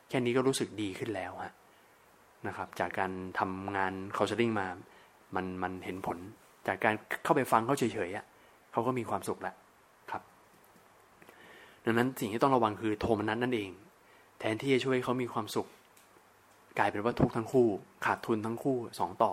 [0.09, 1.53] แค่นี้ก็รู้สึกดีขึ้นแล้วฮะ
[2.47, 4.67] นะครับ จากการทำงานคาสติ้งมา
[5.35, 6.17] มันมันเห็นผล
[6.67, 8.25] จากการเข้าไปฟังเขาเฉยๆอะ
[8.71, 9.55] เขาก็มีความสุขแล้ว
[10.11, 10.21] ครับ
[11.85, 13.69] ดังนั้นสิ่งที่ต้องระวังคือโทมนัสนั่นเอง
[14.39, 15.67] แทนที่จะช่วยเขามีความสุข
[16.77, 17.67] กลายเป็นว่าทุกทั้งคู่
[18.05, 19.31] ขาดทุนทั้งคู่สองต่อ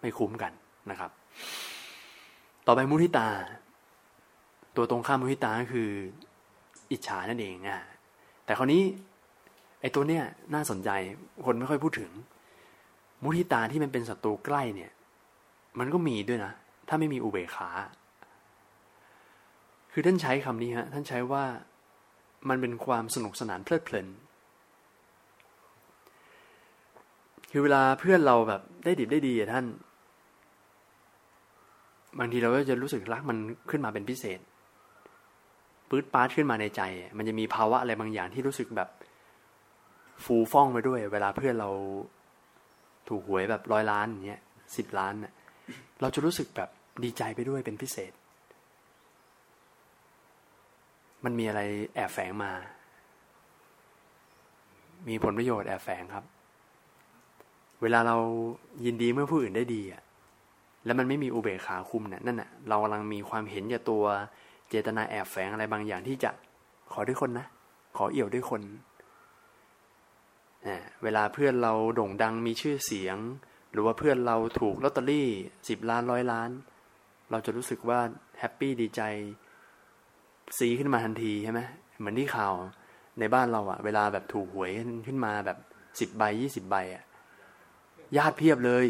[0.00, 0.52] ไม่คุ้มกัน
[0.90, 1.10] นะครับ
[2.66, 3.28] ต่อไปมุทิตา
[4.76, 5.90] ตัวตรงข้ามมุทิตาคือ
[6.90, 7.80] อิจฉานั่นเองอะ
[8.44, 8.82] แต่คราวนี้
[9.80, 10.90] ไอ้ตัวเนี้ยน่าสนใจ
[11.46, 12.10] คนไม่ค่อยพูดถึง
[13.22, 14.92] มุทิตาที่มันเป็นศัตรูใกล้เนี่ย
[15.78, 16.52] มันก็มีด้วยนะ
[16.88, 17.68] ถ้าไม่มีอุเบกขา
[19.92, 21.44] คือท่านใช้คำนี้ฮะท่านใช้ว่า
[22.48, 24.08] มันเป็นความสนุกสนานเพลิดเพลิน
[27.50, 29.64] คือเวลาเพื่อนเราแบบได้ดิบได้ดีอะท่าน
[32.18, 33.38] บางทีเราก็จะรู้สึกรักมัน
[33.70, 34.40] ขึ้นมาเป็นพิเศษ
[35.88, 36.82] ปื๊ดปาร์ตขึ้นมาในใจ
[37.16, 38.88] มันจะมีภาวะอะไรบางอย่างที่รู้สึกแบบ
[40.24, 41.70] ฟูฟ่องไปด้วย เวลาเพื่อนเรา
[43.08, 44.40] ถูกหวยแบบร้อยล้านอย่างเงี้ย
[44.76, 45.32] สิบล้านเน่ย
[46.00, 46.68] เราจะรู้สึกแบบ
[47.04, 48.12] ดีใจไปด้วยเป็นพิเศษ
[51.24, 51.60] มันมีอะไร
[51.94, 52.52] แอบแฝงมา
[55.08, 56.24] มีผลประโยชน์แอบแฝงครับ
[57.82, 58.16] เวลาเรา
[58.84, 60.02] ยินดีเมื่อผู้อื่นได้ดีอะ
[60.84, 64.04] แล้วมันไม่มีอุเบกขาคุมเนี่ยนั่นน่ะเรากำลังมีความเห็นแก่ตัว
[64.68, 66.30] เจตนาแอบแฝงอะไรบางอย่างที่จะ
[66.92, 67.46] ขอด้วยคนนะ
[67.96, 68.62] ขอเอี่ยวด้วยคน
[71.02, 73.16] เวลาเพื่อนเราโด่งดังมีชื่อเสียง
[73.72, 75.28] หรือว่าเพื่อนเราถูกลอตเตอรี่
[75.68, 76.50] สิบล้านร้อยล้าน
[77.30, 77.98] เราจะรู้สึกว่า
[78.38, 79.02] happy ดีใจ
[80.58, 81.60] ซีขึ้นมาทันทีใช่ไหม
[81.98, 82.54] เหมือนที่ข่าว
[83.18, 84.70] ในบ้านเราอะเวลาแบบถูกหวย
[85.06, 85.58] ขึ้นมาแบบ
[86.00, 87.04] สิบใบยี่สิบใบอะ
[88.16, 88.86] ญาติเพียบเลย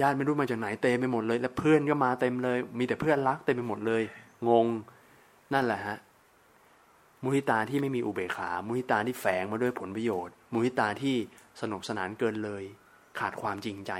[0.00, 4.02] ญาติไม่รู้มาจากไหนเต็มไปหมดเลย แล้วเพื่อนก็มาเต็มเลย มีแต่เพื่อนรักเต็มไปหมดเลย
[4.48, 4.66] งง
[5.54, 5.98] นั่นแหละฮะ
[7.22, 11.16] มุทิตาที่ไม่มีอุเบกขา มุทิตาที่แฝงมาด้วยผลประโยชน์ มุทิตาที่
[11.60, 12.62] สนุกสนานเกินเลย
[13.18, 13.92] ขาดความจริงใจ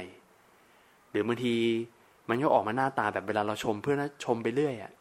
[1.10, 1.54] หรือบางที
[2.28, 4.92] มันก็ออกมาหน้าตาแบบเวลาเราชมเพื่อนชมไปเรื่อยอะ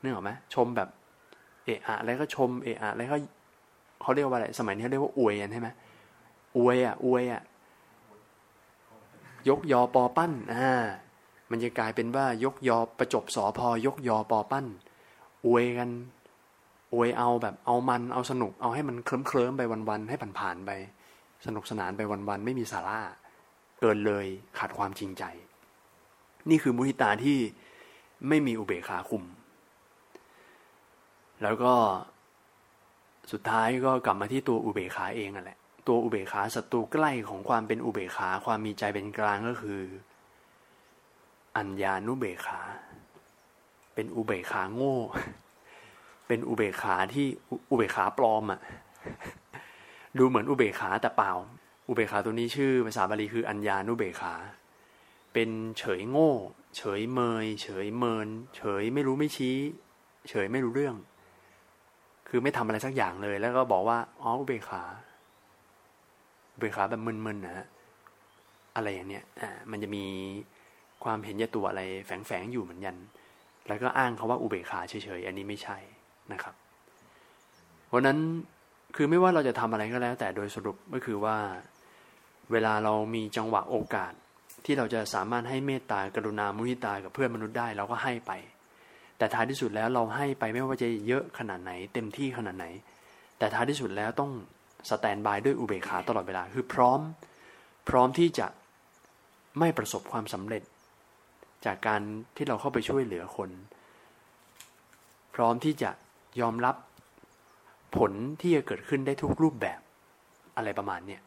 [0.00, 0.88] นึกออกไหมชมแบบ
[1.64, 3.16] เอะอะแล้วก็ชมเอะอะแล้วก็
[4.02, 5.68] เขาเรียกว่าอะไรสมัยนี้เขาเรียกว่าอวยกันใช่ไหม
[6.56, 7.42] อวยอะอวยอะ
[9.48, 10.72] ยกยอปอปั้นอ่า
[11.50, 14.66] มันจะกลายเป็นว่ายกยอประจบสอพอยกยอปอปั้น
[15.46, 15.90] อวยกัน
[16.94, 20.70] อวยเอาแบบเอามันเอาสนุก เอาให้มันเคลิ้มเคลิ้มไปวันๆให้ผ่านๆไป
[21.46, 22.98] สนุกสนานไปวันๆไม่มีสาระ
[23.80, 24.26] เกินเลย
[24.58, 25.24] ขาดความจริงใจ
[26.50, 27.38] นี่คือมุทิตาที่
[28.28, 29.24] ไม่มีอุเบกขาคุม
[31.42, 31.74] แล้วก็
[33.32, 39.80] สุดท้ายก็กลับมาที่ตัวอุเบกขาเองนั่นแหละ ตัวอุเบกขาศัตรูใกล้ของความเป็นอุเบกขาความมีใจเป็นกลางก็คือ
[41.56, 42.60] อัญญานุเบกขา
[43.94, 44.98] เป็นอุเบกขาโง่
[46.26, 47.26] เป็นอุเบกขาที่
[47.70, 48.60] อุเบกขาปลอมอะ่ะ
[50.18, 51.32] ดูเหมือนอุเบกขาแต่เปล่า
[51.88, 54.34] อุเบกขาตัวนี้ชื่อภาษาบาลีคืออัญญานุเบกขา
[55.32, 56.32] เป็นเฉยโง่
[56.76, 59.56] เฉยเมย เฉยเมิน เฉยไม่รู้ไม่ชี้
[60.28, 60.96] เฉยไม่รู้เรื่อง
[62.28, 64.82] คือไม่ทำอะไรสักอย่างเลย แล้วก็บอกว่าอ๋ออุเบกขา
[66.58, 67.66] เบกขาแบบมึนๆนะ
[68.76, 70.04] อะไรอย่างเนี้ยอ่ามันจะมี
[71.04, 72.96] ความเห็นแก่ตัวอะไรแฝงๆอยู่เหมือนกัน
[73.68, 75.78] แล้วก็อ้างเขาว่าอุเบกขาเฉยๆ อันนี้ไม่ใช่
[76.32, 76.54] นะครับ
[77.86, 78.18] เพราะนั้น
[78.96, 81.36] คือไม่ว่าเราจะทำอะไรก็แล้ว แต่โดยสรุปก็คือว่า
[82.52, 84.12] เวลาเรามีจังหวะโอกาส
[84.64, 88.32] ที่เราจะสามารถให้เมตตากรุณามุทิตากับเพื่อนมนุษย์ได้เราก็ให้ไป
[89.18, 92.66] แต่ท้ายที่สุดแล้วเราให้ไปไม่ว่าจะเยอะขนาดไหน เต็มที่ขนาดไหน
[93.38, 94.30] แต่ท้ายที่สุดแล้วต้อง
[94.90, 97.00] สแตนบายด้วยอุเบกขาตลอดเวลา คือพร้อม
[97.88, 98.46] พร้อมที่จะ
[99.58, 100.62] ไม่ประสบความสำเร็จ
[101.66, 102.00] จากการ
[102.36, 103.50] ที่เราเข้าไปช่วยเหลือคน
[105.34, 105.90] พร้อมที่จะ
[106.40, 106.76] ยอมรับ
[107.96, 109.80] ผลที่จะเกิดขึ้นได้ทุกรูปแบบ
[110.56, 111.20] อะไรประมาณเนี้ย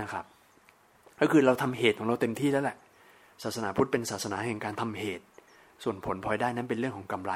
[0.00, 0.24] นะครับ
[1.20, 2.76] ก็คือเราทำเหตุของเราเต็มที่แล้วแหละ
[3.42, 5.24] ศาสนาพุทธเป็นศาสนาแห่งการทำเหตุ
[5.82, 7.32] ส่วนผลพลอยได้นั้นเป็นเรื่องของกำไร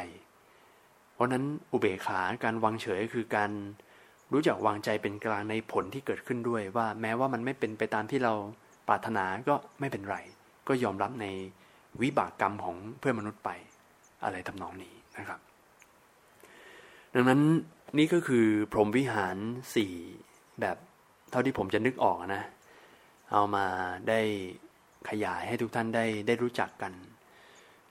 [1.15, 3.51] เพราะนั้นอุเบกขาการวางเฉยคือการ
[4.33, 8.33] รู้จักวางใจเป็นกลางในผลที่เกิดขึ้นด้วยว่าแม้ว่ามันไม่เป็นไปตามที่เรา
[8.89, 10.17] ปรารถนาก็ไม่เป็นไร
[10.69, 11.27] ก็ยอมรับใน
[12.03, 13.51] วิบากกรรมของเพื่อนมนุษย์ไป
[14.25, 15.41] อะไรทำนองนี้นะครับ
[17.15, 17.41] ดังนั้น
[17.99, 19.37] นี่ก็คือพรหมวิหาร
[19.75, 19.93] สี่
[20.61, 20.77] แบบ
[21.31, 22.45] เท่าที่ผมจะนึกออกนะ
[23.33, 23.67] เอามา
[24.09, 24.21] ได้
[25.09, 26.93] ขยายให้ทุกท่านได้ได้รู้จักกัน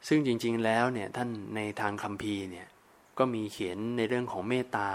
[0.08, 2.68] ซึ่งจริงๆแล้วเนี่ยท่านในทางคัมภีร์เนี่ย
[3.18, 4.90] ก็มีเขียนในเรื่องของเมตตา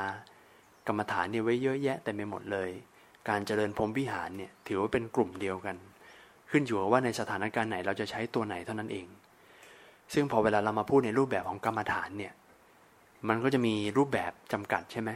[0.91, 2.71] กรรมฐานเนี่ยไว้เยอะแยะแต่ไม่หมดเลย
[3.29, 5.77] การเจริญพรมวิหารเนี่ยถือว่าเป็นกลุ่มเดียวกัน
[6.51, 9.07] ขึ้นอยู่ว่าในสถานการณ์ไหนเราจะใช้ตัวไหนเท่านั้นเอง
[10.15, 12.33] ซึ่งพอเวลาเรามาพูดในรูปแบบของกรรมฐานเนี่ย
[13.29, 15.11] มันก็จะมีรูปแบบจำกัดใช่ไหม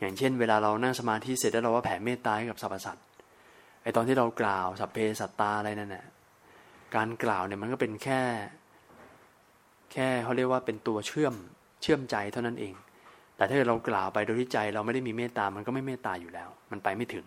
[0.00, 3.04] อย่างเช่น เวลาเรานั่งสมาธิเสร็จแล้วเราว่าแผ่เมตตาให้กับสรรพสัตว์
[3.82, 6.04] ไอตอนที่เรากล่าวสัพเพสัตตาอะไรนั่นแหละ
[6.94, 8.20] การกล่าวเนี่ยมันก็เป็นแค่
[9.92, 11.34] แค่เขาเรียกว่าเป็นตัวเชื่อม
[11.82, 12.74] เชื่อมใจเท่านั้นเอง
[13.38, 17.26] แต่ถ้าเรากล่าวไปโดยที่ใจเราไม่ได้มีเมตตา มันก็ไม่เมตตาอยู่แล้ว มันไปไม่ถึง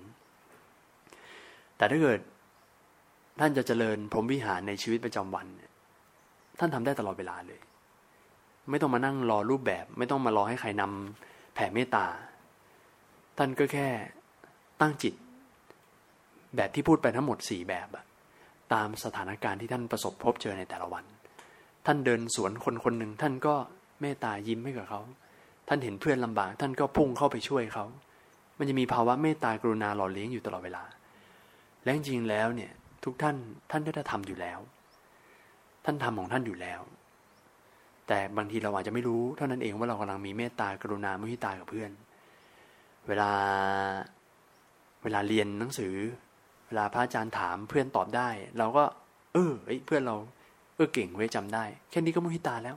[1.78, 2.20] แต่ถ้าเกิด
[3.40, 5.48] ท่านจะเจริญพรหมวิหารในชีวิตประจำวัน
[6.60, 7.62] ท่านทำได้ตลอดเวลาเลย
[8.70, 12.06] ไม่ต้องมานั่งรอรูปแบบ ไม่ต้องมารอให้ใครนำแผ่เมตตา
[13.38, 13.88] ท่านก็แค่
[14.82, 15.14] ตั้งจิต
[16.56, 17.88] แบบที่พูดไปทั้งหมดสี่แบบ
[18.74, 21.06] ตามสถานการณ์ที่ท่านประสบพบเจอในแต่ละวัน
[21.86, 23.54] ท่านเดินสวนคนคนหนึ่งท่านก็
[24.02, 25.02] เมตตายิ้มให้กับเขา
[25.74, 27.86] ท่านเห็นเพื่อนลำบาก ท่านก็พุ่งเข้าไปช่วยเขา
[28.58, 30.84] มันจะมีภาวะเมตตากรุณาหล่อเลี้ยงอยู่ตลอดเวลา
[31.84, 32.72] และจริงๆแล้วเนี่ย
[33.04, 33.36] ทุกท่าน
[33.72, 34.60] ท่านได้ทำอยู่แล้ว
[35.86, 36.82] ท่านทำของท่านอยู่แล้ว
[38.08, 41.92] แต่บางทีเราอาจจะไม่รู้เท่านั้นเองว่าเรากำลังมีเมตตากรุณามุทิตากับเพื่อน
[43.08, 43.32] เวลา
[45.04, 45.94] เวลาเรียนหนังสือ
[46.68, 48.84] เวลาพระอาจารย์ถามเพื่อนตอบได้ เราก็
[49.34, 49.54] เออ
[49.86, 50.16] เพื่อนเรา
[50.76, 52.76] เออเก่งไว้จำได้ แค่นี้ก็มุทิตาแล้ว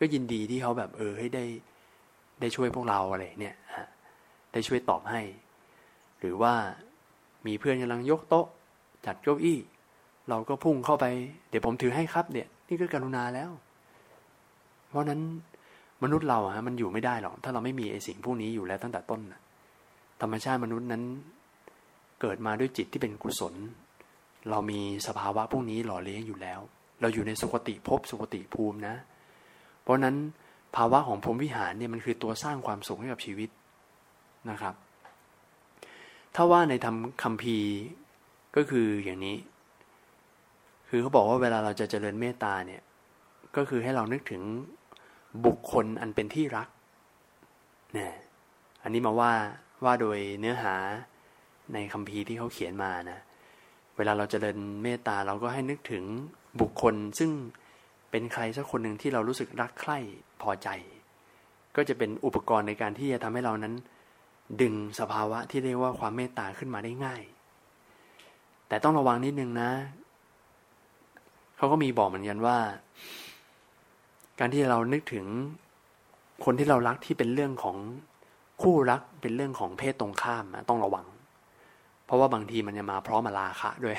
[0.00, 1.44] ก็ยินดีที่เขาแบบเออให้ได้
[2.40, 3.56] ได้ช่วยพวกเราอะไรเนี่ย
[4.52, 5.20] ได้ช่วยตอบให้
[6.20, 6.54] หรือว่า
[7.46, 8.46] มีเพื่อนกำลังยกโต๊ะ
[9.06, 9.58] จัดเก้าอี้
[10.28, 11.04] เราก็พุ่งเข้าไป
[11.50, 13.50] เดี๋ยวผมถือให้ครับเนี่ย นี่ก็กรุณาแล้ว
[14.88, 15.20] เพราะนั้น
[16.02, 19.40] มนุษย์เราอะมันอยู่ไม่ได้หรอก ถ้าเราไม่มีไอ้สิ่งพวกนี้อยู่แล้วตั้งแต่ต้นนะ
[20.20, 21.02] ธรรมชาติมนุษย์นั้น
[22.20, 23.54] เกิดมาด้วยจิตที่เป็นกุศล
[24.50, 26.60] เรามีสภาวะพวกนี้หล่อเลี้ยงอยู่แล้ว
[27.00, 28.94] เราอยู่ในสุคติภพสุคติภูมินะ
[29.82, 30.16] เพราะนั้น
[30.76, 33.50] ภาวะของพรหมวิหารเนี่ยมันคือตัวสร้างความสุขให้กับชีวิต
[34.50, 34.74] นะครับ
[36.34, 37.56] ถ้าว่าในทำคำพี
[38.56, 39.36] ก็คืออย่างนี้
[40.88, 42.82] คือเขาบอกว่าเวลาเราจะเจริญเมตตาเนี่ย
[43.56, 44.42] ก็คือให้เรานึกถึง
[45.46, 46.68] บุคคลอันเป็นที่รัก
[47.94, 48.12] เนี่ย
[48.82, 49.32] อันนี้มาว่า
[49.84, 50.74] ว่าโดยเนื้อหา
[51.72, 53.20] ในคำพีที่เขาเขียนมานะ
[53.96, 56.04] เวลาเราจเจริญเมตตาเราก็ให้นึกถึง
[56.60, 57.30] บุคคลซึ่ง
[58.10, 59.98] เป็นใครสักคนหนึ่งที่เรารู้สึกรักใคร่
[60.42, 60.68] พอใจ
[61.76, 63.74] ก็จะเป็นอุปกรณ์ในการที่จะทำให้เรานั้น
[64.60, 67.22] ดึงสภาวะที่เรียกว่าความเมตตาขึ้นมาได้ง่าย
[68.68, 69.70] แต่ต้องระวังนิดนึงนะ
[71.56, 72.58] เขาก็มีบอกเหมือนกันว่า
[74.38, 75.26] การที่เรานึกถึง
[76.44, 77.76] คนที่เรารักที่เป็นเรื่องของ
[78.62, 81.06] คู่รักเป็นเรื่องของเพศตรงข้ามต้องระวัง
[82.04, 83.96] เพราะว่าบางทีมันจะมาพร้อมมาลาคะด้วย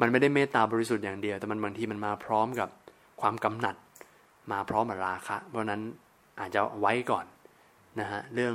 [0.00, 2.68] มันไม่ได้เมตตาบริสุทธิ์อย่างเดียว แต่มันบางทีมันมาพร้อมกับ
[3.20, 3.76] ความกำหนัด
[4.52, 5.82] มาพร้อมมาราคะ เพราะนั้น
[6.40, 7.26] อาจจะไว้ก่อน
[8.00, 8.54] นะฮะเรื่อง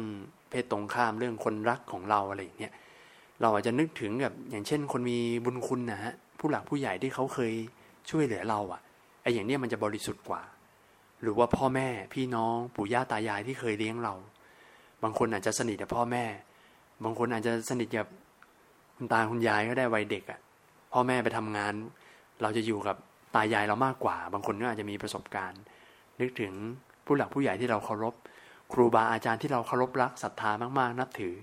[0.50, 2.74] เพศตรงข้ามเรื่องคนรักของเราอะไรเนี่ย
[3.42, 7.54] เราอาจจะนึกถึงแบบอย่างเช่น คนมีบุญคุณนะฮะผู้หลักผู้ใหญ่ที่เขาเคย
[8.10, 8.82] ช่วยเหลือเราอะ่ะ
[9.22, 10.42] ไอ้อย่างเนี้ยมันจะบริสุทธิ์กว่า
[11.22, 14.14] หรือว่าพ่อแม่พี่น้องปู่ย่าตายายที่เคยเลี้ยงเรา
[15.04, 16.26] บางคนอาจจะสนิทกับพ่อแม่
[17.04, 18.08] บางคนอาจจะสนิทกับ
[18.98, 20.40] คุณตาคุณยายก็ได้วัยเด็กอะ่ะ
[20.94, 21.74] พ่อแม่ไปทำงาน
[22.42, 22.96] เราจะอยู่กับ
[23.36, 25.62] ตายายเรามากกว่า บางคนก็อาจจะมีประสบการณ์
[26.22, 26.54] นึกถึง
[27.06, 28.14] ผู้หลักผู้ใหญ่ที่เราเคารพ
[28.74, 31.36] ครูบาอาจารย์ที่เราเคารพรักศรัทธามากๆ นับถือ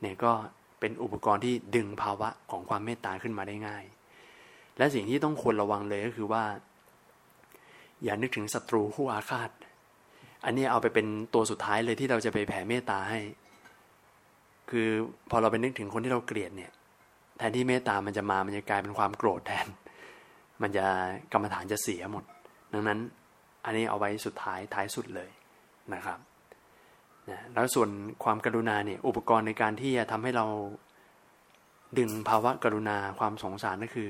[0.00, 0.32] เนี่ยก็
[0.80, 3.84] เป็นอุปกรณ์ที่ดึงภาวะของความเมตตาขึ้นมาได้ง่าย
[4.78, 6.44] และสิ่งที่ต้องควรระวังเลยก็คือว่า
[8.04, 9.50] อย่านึกถึงศัตรูคู่อาฆาต
[10.44, 13.20] อันนี้เอาไปเป็นตัวสุดท้ายเลยที่เราจะไปแผ่เมตตาให้
[14.70, 14.88] คือ
[15.30, 16.72] พอเราไปนึกถึงคนที่เราเกลียดเนี่ย
[17.38, 19.66] แทนที่เมตตามันจะมา มันจะกลายเป็นความโกรธแทน
[20.62, 20.84] มันจะ
[21.32, 22.24] กรรมฐานจะเสียหมด
[22.72, 22.98] ดังนั้น
[23.64, 25.30] อันนี้เอาไว้สุดท้ายท้ายสุดเลย
[25.94, 26.18] นะครับ
[27.30, 27.90] นะแล้วส่วน
[28.24, 30.46] ความกรุณาเนี่ยอุปกรณ์ในการที่จะทำให้เรา
[31.98, 34.08] ดึงภาวะกรุณาความสงสารก็คือ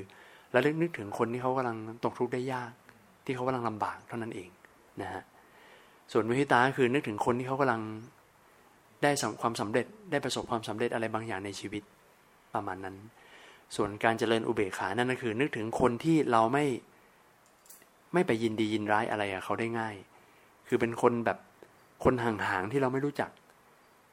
[0.55, 2.73] ระลึกนึกถึงคนที่เขากำลังตกทุกข์ได้ยาก
[3.25, 4.49] ที่เขากำลังลำบากเท่านั้นเอง
[5.03, 5.23] นะฮะ
[6.13, 7.81] ส่วนมุทิตาคือนึกถึงคนที่เขากำลัง
[9.03, 9.11] ได้
[9.43, 11.83] ความสำเร็จได้ประสบความสำเร็จอะไรบางอย่างในชีวิต
[12.55, 12.97] ประมาณนั้น
[13.77, 16.65] ส่วนการเจริญอุเบกขานั่นก็คือ นึกถึงคนที่เราไม่
[18.13, 19.95] ไม่ไปยินดียินร้ายอะไรกับเขาได้ง่าย
[20.69, 21.39] คือเป็นคนแบบ
[22.05, 23.31] คนห่างๆที่เราไม่รู้จัก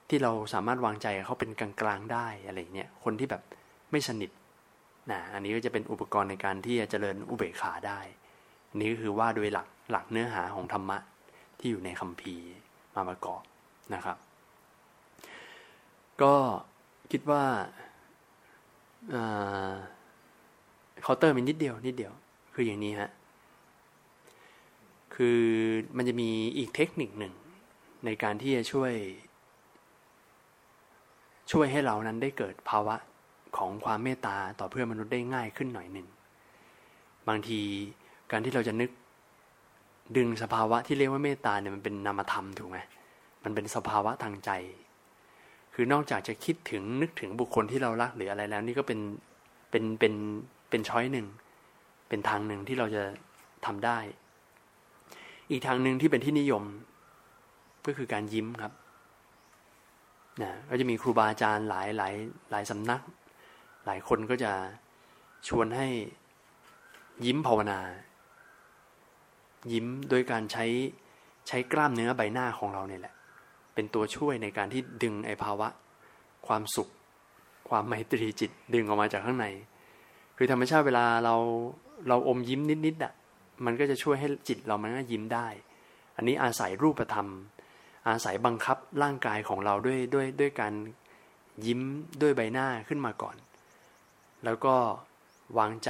[0.09, 3.41] ที่เราสามารถวางใจเขาเป็นกลางๆได้อะไรเนี้ยคนที่แบบ
[3.91, 4.31] ไม่สนิท
[5.11, 7.99] นะอันนี้ก็จะเป็นอุปกรณ์ในการที่จะเจริญอุเบกขาได้
[8.69, 10.97] อันนี้ก็คือว่าโดยหลักหลักเนื้อหาของธรรมะ
[11.59, 12.47] ที่อยู่ในคัมภีร์
[12.95, 13.41] มาประกอบ
[13.93, 14.17] นะครับ
[16.21, 16.33] ก็
[17.11, 17.43] คิดว่า
[21.01, 22.13] เคาน์เตอร์มีนิดเดียวนิดเดียว
[22.53, 23.11] คืออย่างนี้ฮะ
[25.17, 25.39] คือ
[25.97, 27.33] มันจะมีอีกเทคนิคหนึ่ง
[28.05, 28.93] ในการที่จะช่วย
[31.51, 32.95] ช่วยให้เรานั้นได้เกิดภาวะ
[33.57, 36.07] ของความเมตตาต่อเพื่อนมนุษย์ได้ง่ายขึ้นหน่อยหนึ่ง
[37.27, 37.59] บางที
[38.31, 38.89] การที่เราจะนึก
[40.17, 42.77] ดึงสภาวะที่เรียกว่าเมตตาเนี่ยมันเป็นนามธรรมถูกไหม
[43.43, 44.51] มันเป็นสภาวะทางใจ
[45.73, 48.99] คือนอกจากจะคิดถึงนึกถึงบุคคลที่เรารักหรืออะไรแล้ว นี่ก็เป็น
[49.71, 50.13] เป็นเป็น
[50.69, 51.27] เป็นช้อยหนึ่ง
[52.09, 53.03] เป็นทางหนึ่งที่เราจะ
[53.65, 53.99] ทำได้
[55.51, 56.63] อีกทางหนึ่งที่เป็นที่นิยม
[57.85, 58.73] ก็คือการยิ้มครับ
[60.41, 62.13] นะก็จะมีครูบาอาจารย์หลายหลาย
[62.51, 63.01] หลายสำนัก
[63.85, 64.51] หลายคนก็จะ
[65.47, 65.87] ชวนให้
[67.25, 67.79] ยิ้มภาวนา
[69.71, 70.65] ยิ้มโดยการใช้
[71.47, 73.13] ใช้กล้ามเนื้อใบหน้าของเราเนี่ยแหละ
[73.73, 75.67] เป็นตัวช่วยในการที่ดึงไอภาวะ
[76.47, 76.89] ความสุข
[77.69, 79.47] ความไมตรีจิตดึงออกมาจากข้างใน
[80.37, 81.35] คือธรรมชาติเวลาเรา
[82.07, 83.13] เราอมยิ้มนิดๆอะ
[83.65, 85.47] มันก็จะช่วยให้จิตเรามันก็ยิ้มได้
[86.15, 87.27] อันนี้อาศัยรูปธรรม
[88.09, 90.73] อาศัยบังคับร่างกายของเราด้วยด้วยด้วยการ
[91.65, 91.81] ยิ้ม
[92.21, 93.35] ด้วยใบหน้าขึ้นมาก่อน
[94.45, 94.75] แล้วก็
[95.57, 95.89] วางใจ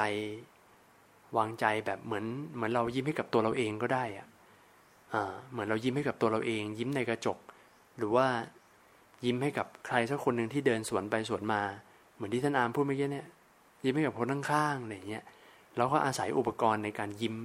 [1.38, 4.28] วางใจแบบเหมือนเหมือนเรายิ้มให้กับตัวเราเองก็ได้อะ
[5.14, 7.38] อ่าเหมือนเรายิ้มให้กับตัวเราเอง ยิ้มในกระจก
[7.98, 8.28] หรือว่า
[9.26, 11.62] ยิ้มให้กับใครสักคนหนึ่งที่เดินสวนไปสวนมา
[12.16, 13.28] เหมือนที่ท่านอามพูดเมื่อกี้เนี่ย
[13.84, 15.24] ยิ้มให้กับคนข้างๆอะไรเงี้ย
[15.78, 17.36] เราก็อาศัยอุปกรณ์ในการยิ้ม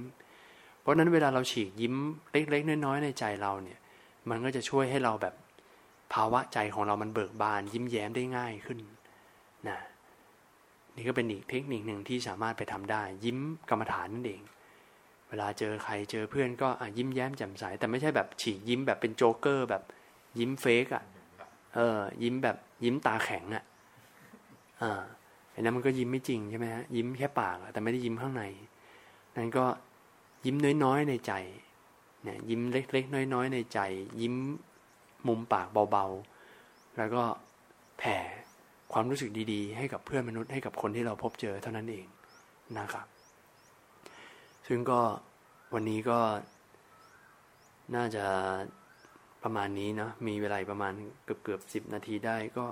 [0.81, 1.95] เพราะนั้นเวลาเราฉีกยิ้ม
[2.31, 3.79] เล็กๆน้อยๆในใจเราเนี่ย
[4.29, 5.33] มันก็จะช่วยให้เราแบบ
[6.13, 8.79] ภาวะใจของเรามันเบิกบาน ยิ้มแย้มได้ง่ายขึ้น
[9.69, 9.79] นะ
[10.95, 14.41] นี่ก็เป็นอีกเทคนิคหนึ่งที่สามารถไปทำได้ ยิ้มกรรมฐานนั่นเอง
[15.29, 19.83] เวลาเจอใครเจอเพื่อนก็ยิ้มแย้มแจ่มใส แต่ไม่ใช่แบบฉีกยิ้มแบบเป็นโจ๊กเกอร์แบบ
[20.39, 21.03] ยิ้มเฟกอะ่ะ
[21.75, 23.63] เออ ยิ้มแบบยิ้มตาแข็งอะ่ะ
[24.81, 25.01] อ่า
[25.53, 28.43] อันนั้นมันก็ยิ้มไม่จริงใช่ไหมฮะยิ้มแค่ปากแต่ไม่ได้ยิ้มข้างใน
[29.37, 29.65] นั้นก็
[30.45, 31.33] ยิ้มน้อยๆในใจ
[32.23, 33.79] เนี่ยยิ้มเล็ก ๆ น้อยๆในใจ
[34.21, 34.35] ยิ้ม
[35.27, 37.23] มุมปากเบาๆ แล้วก็
[37.99, 38.17] แผ่
[38.93, 42.05] ความรู้สึกดีๆ ให้กับเพื่อนมนุษย์ให้กับคนที่เราพบเจอเท่านั้นเอง
[42.77, 43.07] นะครับ
[44.67, 45.01] ซึ่งก็
[45.73, 46.19] วันนี้ก็
[47.95, 48.25] น่าจะ
[49.43, 50.93] ประมาณนี้นะมีเวลาประมาณ
[51.25, 52.65] เกือบเกือบสิบนาทีได้ก็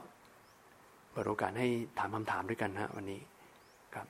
[1.12, 1.68] เปิดโอกาสให้
[2.00, 3.20] ถามคำถามด้วยกันฮะวันนี้
[3.96, 4.08] ครับ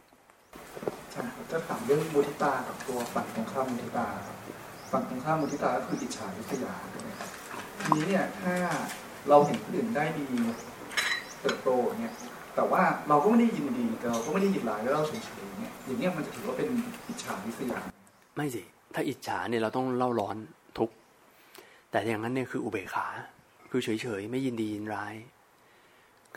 [1.12, 1.22] ใช่
[1.52, 4.38] จะถามเรื่องมุทิตากับตัวฝั่งตรงข้ามมุทิตาครับ
[4.92, 7.30] ฝั่งตรงข้ามมุทิตาก็คืออิจฉาริษยาใช่ไหมครับ
[7.84, 8.54] ทีนี้เนี่ยถ้า
[9.30, 10.26] เราเห็นคนอื่นได้ดี
[11.42, 12.14] เติบโตเนี่ย
[12.56, 16.70] แต่ว่าเราก็ไม่ได้ยินดีเราก็ไม่ได้ยินร้ายแล้วเราเฉยๆเนี่ยอย่างเนี้ยมันจะถือว่าเป็น
[17.08, 17.80] อิจฉาริษยา
[18.36, 18.62] ไม่สิ
[18.94, 20.36] ถ้าอิจฉาเนี่ยเราต้องเล่าร้อน
[20.78, 20.90] ทุก
[21.92, 23.08] แต่อย่างนั้นเนี่ยคืออุเบกขา
[23.72, 25.14] คือเฉยๆไม่ยินดียินร้าย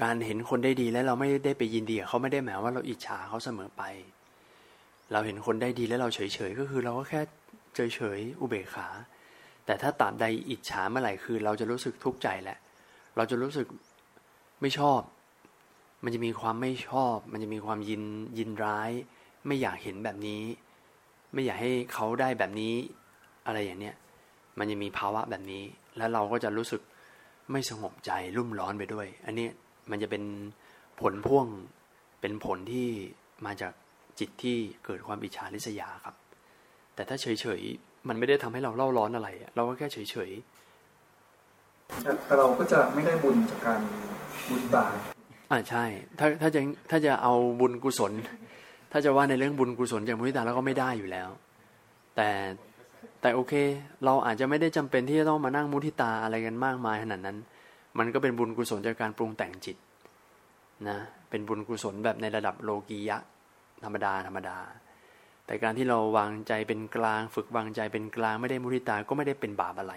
[0.03, 3.83] การเห็นคนได้ดีแล้วเราไม่ได้ไปยินดีเขาไม่ได้หมายว่าเราอิจฉาเขาเสมอไป
[5.13, 7.21] เราเห็นคนได้ดีแล้วเราเฉยๆก็คือเราก็แค่
[7.75, 8.89] เฉยๆอุเบกขา
[9.67, 12.59] แต่ถ้าตามใดอิจฉาเมื่อไหร่คือ เราจะรู้สึกทุกข์ใจแหละ
[13.17, 13.67] เราจะรู้สึก
[14.61, 15.01] ไม่ชอบ
[16.05, 18.03] มันจะมีความไม่ชอบ มันจะมีความยิน
[18.39, 18.91] ยินร้าย
[19.47, 20.43] ไม่อยากเห็นแบบนี้
[21.33, 22.75] ไม่อยากให้เขาได้แบบนี้
[23.47, 23.95] อะไรอย่างเนี้ย
[24.59, 25.63] มันจะมีภาวะแบบนี้
[25.97, 26.81] แล้วเราก็จะรู้สึก
[27.53, 29.49] ไม่สงบใจรุ่มร้อนไปด้วย อันนี้
[29.91, 30.23] มันจะเป็น
[31.01, 31.47] ผลพ่วง
[32.21, 32.89] เป็นผลที่
[33.47, 33.73] มาจาก
[34.19, 36.15] จิตที่เกิดความอิจฉาริษยาครับ
[36.95, 43.81] แต่ถ้าเฉยๆ มันไม่ได้ทำให้เราเล่าร้อนอะไร เราก็แค่เฉยๆแต่เราก็จะไม่ได้บุญจากการ
[44.49, 44.95] บุญบาป
[45.51, 45.85] อ่าใช่
[46.19, 46.61] ถ้าถ้าจะ
[46.91, 48.13] ถ้าจะเอาบุญกุศล
[48.93, 51.29] ถ้าจะว่าในเรื่องบุญกุศลจากมุทิตาแล้วก็ไม่ได้อยู่แล้ว
[52.17, 52.29] แต่
[53.21, 53.53] แต่โอเค
[54.05, 57.39] เราอาจจะไม่ได้จำเป็นที่จะต้องมานั่งมุทิตาอะไรกันมากมายขนาดนั้น
[57.99, 59.77] มันก็เป็นบุญกุศลจากการปรุงแต่งจิต
[60.89, 60.99] นะ
[61.31, 63.19] เป็นบุญกุศลแบบในระดับโลกียะ
[63.85, 64.59] ธรรมดาธรรมดา
[65.47, 69.95] แต่การที่เราวางใจเป็นกลาง ฝึกวางใจเป็นกลางไม่ได้มุทิตาก็ไม่ได้เป็นบาปอะไร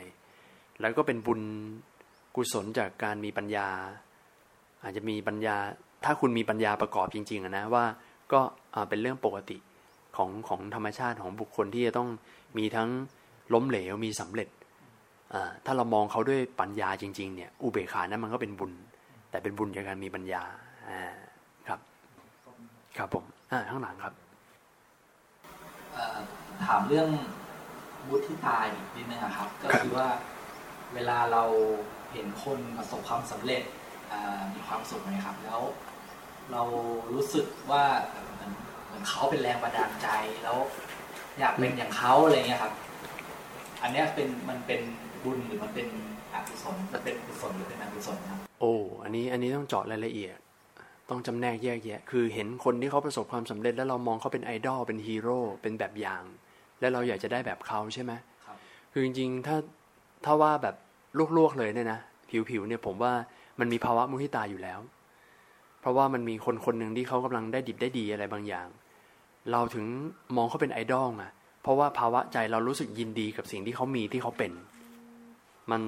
[0.80, 1.42] แล้วก็เป็นบุญ
[2.36, 3.68] กุศลจากการมีปัญญา
[4.84, 5.56] อาจจะมีปัญญา
[6.06, 7.86] ถ้าคุณมีปัญญาประกอบจริงๆนะว่า
[8.34, 8.40] ก็
[8.90, 9.58] เป็นเรื่องปกติ
[10.18, 12.10] ของของธรรมชาติของบุคคลที่จะต้อง
[12.58, 12.90] มีทั้ง
[13.54, 14.48] ล้มเหลวมีสำเร็จ
[15.66, 18.72] ถ้าเรามองเขาด้วยปัญญาจริง ๆ เนี่ย อุเบกขานั้นมันก็เป็นบุญ
[19.30, 20.44] แต่เป็นบุญจากการมีปัญญา
[21.68, 21.80] ครับ
[22.98, 23.26] ครับผม
[23.70, 24.14] ข้างหลังครับ
[26.66, 27.10] ถามเรื่อง
[28.10, 28.66] บุตรที่ตาย
[28.96, 30.08] นิดนึงครับ ก็คือว่า
[30.94, 31.44] เวลาเรา
[32.14, 33.64] เห็นคนประสบความสำเร็จ
[34.56, 35.62] มีความสุขนะครับ แล้ว
[36.52, 36.64] เรา
[37.14, 38.52] รู้สึกว่าเหมือน
[38.86, 40.08] เหมือนเขาเป็นแรงบันดาลใจ
[40.44, 40.58] แล้ว
[41.40, 42.74] อยากเป็นอย่างเขาอะไรเงี้ยครับ
[43.82, 44.82] อันนี้เป็นมันเป็น
[45.24, 45.88] บุญหรือมันเป็น
[46.34, 50.38] อกุศลมันเป็นกุศลหรือเป็นอกุศลครับโอ้อันนี้อันนี้ต้องเจาะรายละเอียด
[51.10, 56.24] ต้องจำแนกแยกแยะ คือเห็นคนที่เขาประสบความสำเร็จ แล้วเรามองเขาเป็นไอดอลเป็นฮีโร่เป็นแบบอย่าง
[56.80, 58.12] แล้วเราอยากจะได้แบบเขาใช่ไหม
[58.46, 58.58] ครับ
[58.92, 59.58] คือจริงๆถ้า
[60.26, 60.76] ถ้าว่าแบบ
[61.38, 62.00] ลวกๆเลยเนี่ยนะ
[62.50, 63.14] ผิวๆเนี่ยผมว่า
[63.60, 64.80] มันมีภาวะมุทิตาอยู่แล้ว
[65.82, 68.68] เพราะว่ามันมีคนคนหนึ่งที่เขากำลังได้ดิบได้ดีอะไรบางอย่าง
[69.52, 69.86] เราถึง
[70.36, 71.32] มองเขาเป็นไอดอลอะ
[71.64, 74.52] เพราะว่าภาวะใจเรารู้สึกยินดีกับสิ่งที่เขามีที่เขาเป็น
[75.72, 75.82] มัน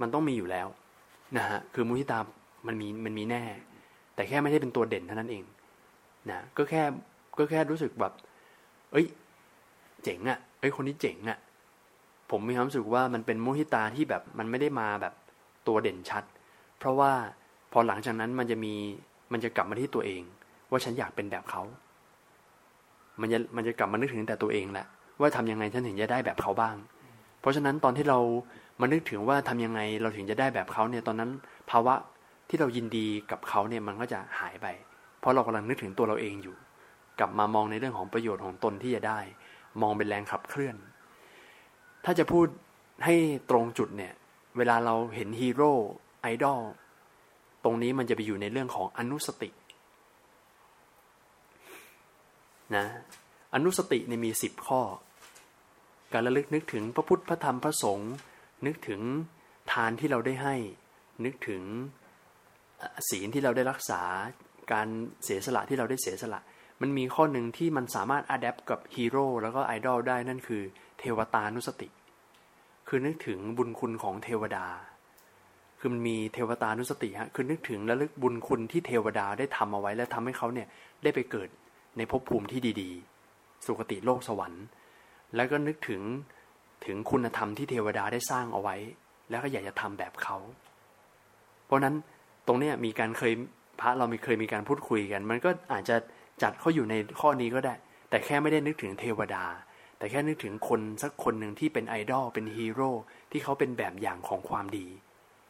[0.00, 0.68] มันต้องมีอยู่แล้ว
[1.36, 2.18] นะฮะคือมุทิตา
[2.66, 3.42] มันมีมันมีแน่
[4.14, 5.44] แต่แค่ไม่ได้เป็นตัวเด่นเท่านั้นเอง
[6.30, 6.82] นะก็แค่
[7.38, 8.12] ก็แค่รู้สึกแบบ
[8.92, 9.06] เอ้ย
[10.04, 11.38] เจ๋งอะ่ะเอ้ยคนนี้เจ๋งอะ่ะ
[12.30, 15.14] ผมมีความรู้สึกว่ามันเป็นมุทิตาที่แบบมันไม่ได้มาแบบ
[15.68, 16.24] ตัวเด่นชัด
[16.78, 17.12] เพราะว่า
[17.72, 18.74] พอหลังจากนั้นมันจะมี
[19.32, 20.22] มันจะกลับมาที่ตัวเอง
[20.70, 21.62] ว่าฉันอยากเป็นแบบเขา
[23.20, 24.86] มันจะมันจะกลับมานึกถึงแต่ตัวเองแหละ
[25.20, 26.76] ว่าทำยังไงฉันถึงจะได้แบบเขาบ้าง
[27.42, 28.18] เพราะฉะนั้นตอนที่เรา
[28.80, 31.30] มานึกถึงว่าทำยังไงเราถึงจะได้แบบเขาเนี่ยตอนนั้น
[31.70, 31.94] ภาวะ
[32.48, 34.66] ที่เรายินดีกับเขาเนี่ยมันก็จะหายไป
[35.20, 36.56] เพราะเรากำลังนึกถึงตัวเราเองอยู่
[37.18, 39.18] กลับมามองในเรื่องของประโยชน์ของตนที่จะได้
[39.82, 40.76] มองเป็นแรงขับเคลื่อน
[42.04, 42.46] ถ้าจะพูด
[43.04, 43.14] ให้
[43.50, 44.12] ตรงจุดเนี่ย
[44.56, 45.72] เวลาเราเห็นฮีโร่
[46.22, 46.60] ไอดอล
[47.64, 49.50] ตรงนี้มันจะไปอยู่ในเรื่องของอนุสติ
[52.76, 52.86] นะ
[53.54, 54.80] อนุสติเนี่ยมีสิบข้อ
[56.14, 58.12] การระลึกนึกถึงพระพุทธพระธรรมพระสงฆ์
[58.66, 59.00] นึกถึง
[59.72, 60.54] ทานที่เราได้ให้
[61.24, 61.62] นึกถึง
[63.10, 64.02] ศีลที่เราได้รักษา
[64.72, 64.88] การ
[65.24, 66.40] เสียสละที่เราได้เสียสละ
[66.80, 70.62] มันมีข้อหนึ่งที่มันสามารถอัดแอปกับฮีโร่แล้วก็ไอดอลได้นั่นคือ
[70.98, 71.88] เทวตานุสติ
[72.88, 74.66] คือนึกถึงบุญคุณของเทวดา
[75.78, 80.68] คือมันมีเทวตานุสติฮะคือนึกถึงระลึกบุญคุณที่เทวดาได้ทำเอาไว้และทำให้เขาเนี่ย
[81.02, 81.48] ได้ไปเกิด
[81.96, 82.90] ในภพภูมิที่ดี
[83.28, 84.64] ๆ สุคติโลกสวรรค์
[85.36, 86.02] แล้วก็นึกถึง
[86.86, 88.76] ถึงคุณธรรมที่เทวดาได้สร้างเอาไว้
[89.30, 90.36] แล้วก็อยากจะทำแบบเขา
[91.66, 91.94] เพราะนั้น
[92.46, 93.32] ตรงนี้มีการเคย
[93.80, 95.96] พระเรามีเคยมีการพูดคุยกัน มันก็อาจจะ
[96.42, 97.74] จัดเขาอยู่ในข้อนี้ก็ได้
[98.10, 99.44] แต่แค่ไม่ได้นึกถึงเทวดา
[99.98, 102.90] แต่แค่นึกถึงคนสักคนหนึ่งที่เป็นไอดอลเป็นฮีโร่
[103.30, 104.86] ที่เขาเป็นแบบอย่างของความดี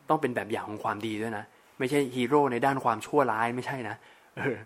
[0.09, 1.45] ต้องเป็นแบบอย่างของความดีด้วยนะ
[1.79, 3.97] ไม่ใช่ฮีโร่ในด้านความชั่วร้ายไม่ใช่นะ
[4.37, 4.59] เออ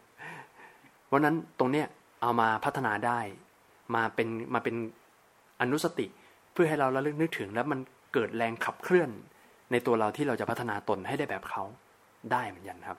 [1.06, 1.86] เพราะนั้นตรงเนี้ย
[2.22, 3.20] เอามาพัฒนาได้
[3.94, 4.76] มาเป็นมาเป็น
[5.60, 6.06] อนุสติ
[6.52, 7.80] เพื่อให้เราระลึกนึกถึง แล้วมัน
[8.14, 9.10] เกิดแรงขับเคลื่อน
[9.72, 11.62] ในตัวเราที่เราจะพัฒนาตนให้ได้แบบเขา
[12.32, 12.98] ได้เหมือนกันครับ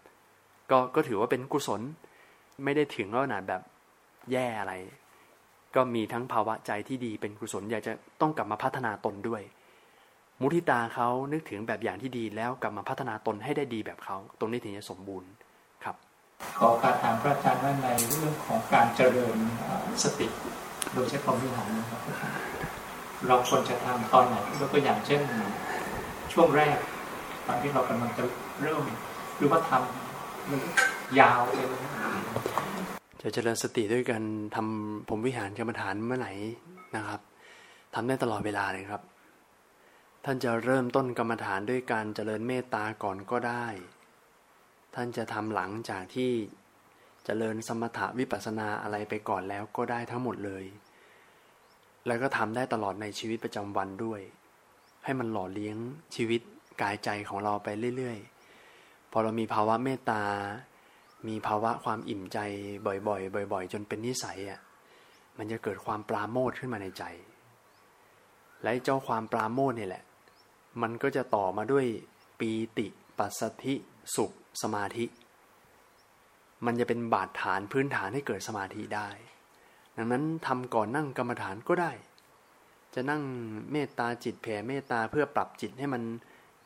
[0.72, 1.82] ก็ก็ถือว่าเป็นกุศล
[2.64, 3.62] ไม่ได้ถึงขนาดแบบ
[4.32, 4.74] แย่อะไร
[5.76, 9.42] ก็มีทั้งภาวะใจที่ดีเป็นกุศลอยากจะต้องกลับมาพัฒนาตนด้วย
[10.42, 15.30] มุทิตาเขานึกถึงแบบอย่างที่ดีแล้วกลับมาพัฒนาตนให้ได้ดีแบบเขาตรงนี้ถึงจะสมบูรณ์
[15.84, 15.96] ครับ
[16.60, 19.38] ขอการถามพระอาจารย์ว่าในเรื่องของการเจริญ
[20.04, 20.28] สติ
[20.94, 22.02] โดยใช้ความวิหารนะครับ
[23.28, 25.22] เราควรจะทำตอนไหนยกตัวอย่างเช่น
[26.34, 26.78] ช่วงแรก
[27.48, 28.24] ตอนที่เรากำลังจะ
[28.62, 28.84] เริ่ม
[29.38, 30.62] หรือว่าทำมัน
[31.20, 31.68] ยาวเลย
[33.22, 34.22] จะเจริญสติด้วยกัน
[34.56, 36.32] ทำผมวิหารกรรมฐานเมื่อไหร่
[36.96, 37.22] นะครับ
[37.96, 39.02] ทำได้ตลอดเวลาเลยครับ
[40.26, 43.66] ท่านจะเริ่มต้นกรรมฐานด้วยการเจริญเมตตาก่อนก็ได้
[44.96, 46.32] ท่านจะทำหลังจากที่
[47.30, 50.66] เจริญสมถะวิปัสนาอะไรไปก่อนแล้วก็ได้ทั้งหมดเลย
[52.08, 54.22] แล้วก็ทำได้ตลอดในชีวิตประจำวันด้วย
[55.04, 55.78] ให้มันหล่อเลี้ยง
[56.16, 56.42] ชีวิต
[56.82, 57.68] กายใจของเราไป
[57.98, 60.24] เรื่อยๆ พอเรามีภาวะเมตตา
[61.28, 62.38] มีภาวะความอิ่มใจ
[62.86, 64.60] บ่อยๆ บ่อย ๆ จนเป็นนิสัยอะ
[65.38, 67.04] มันจะเกิดความปราโมทขึ้นมาในใจ
[68.64, 70.04] และเจ้าความปราโมทเนี่ยแหละ
[70.82, 71.86] มันก็จะต่อมาด้วย
[72.40, 73.74] ปีติ ปัสสธิ
[74.16, 75.06] สุข สมาธิ
[76.66, 79.10] มันจะเป็นบาดฐานพื้นฐานให้เกิดสมาธิได้
[79.98, 81.92] ดังนั้นทำก่อนนั่งกรรมฐานก็ได้
[82.96, 83.22] จะนั่ง
[83.72, 86.02] เมตตาจิตแผ่เมตตาเพื่อปรับจิตให้มัน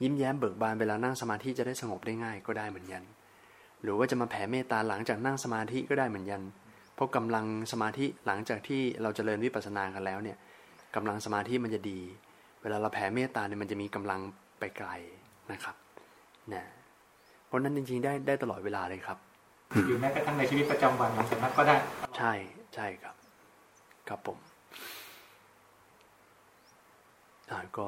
[0.02, 3.04] ยิ้มแย้มเบิกบานเวลานั่งสมาธิจะได้สงบได้ง่ายก็ได้เหมือนกัน
[3.82, 6.42] หรือว่าจะมาแผ่เมตตาหลังจากนั่งสมาธิก็ได้เหมือนกัน
[6.96, 10.38] เพราะกำลังสมาธิหลังจากที่เราจเจริญวิปัสสนากันแล้วเนี่ย
[10.96, 12.00] กำลังสมาธิมันจะดี
[12.62, 14.20] เวลาเราแผ่เมตตาเนี่ยมันจะมีกำลัง
[14.60, 14.89] ไปไกล
[15.52, 15.76] นะครับ
[16.54, 16.64] นะ
[17.46, 19.18] เพราะนั้นจริงๆได้ได้ตลอดเวลาเลยครับ
[19.88, 21.76] อยู่แม้กระทั่งในชีวิตประจำวันหลังจากนั้นก็ได้
[22.18, 22.34] ใช่
[22.76, 23.16] ใช่ครับ
[24.10, 24.38] ครับผม
[27.52, 27.88] อ่าก็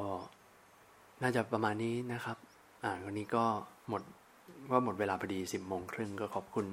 [1.21, 2.37] น่าจะประมาณนี้นะครับ
[2.83, 3.43] อ่าวันนี้ก็
[3.89, 4.01] หมด
[4.71, 6.67] ว่าหมดเวลาพอดีสิบโมงครึ่งก็ขอบคุณ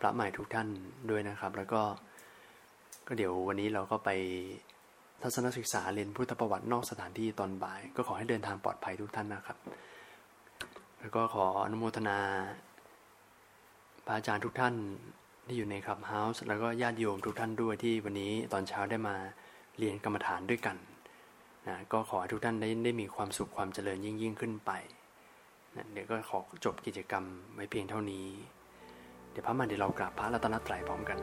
[0.00, 0.68] พระใหม่ทุกท่าน
[1.10, 1.82] ด้วยนะครับ แล้วก็
[3.06, 4.10] ก็เดี๋ยววันนี้เราก็ไป
[5.22, 9.58] ทัศนศึกษาเรียนพุทธประวัตินอกสถานที่ตอนบ่าย ก็ขอให้เดินทางปลอดภัยทุกท่านนะครับ
[11.00, 12.18] แล้วก็ขออนุโมทนา
[14.06, 14.74] พระอาจารย์ทุกท่าน
[15.46, 19.16] ที่อยู่ในคลับเฮาส์แล้วก็ญาติโยมทุกท่านด้วยที่วันนี้ตอนเช้าได้มา
[19.78, 20.76] เรียนกรรมฐานด้วยกัน
[21.66, 24.70] นะก็ขอให้ทุกท่านได้ได้มีความสุขความเจริญยิ่งยิ่งขึ้นไป
[25.76, 27.24] นะเดี๋ยวก็ขอจบกิจกรรม
[27.54, 28.26] ไว้เพียงเท่านี้
[29.30, 31.18] เดี๋ยวพระมันเดี๋ยวเรากราบพระรัตนตรัยพร้อมกัน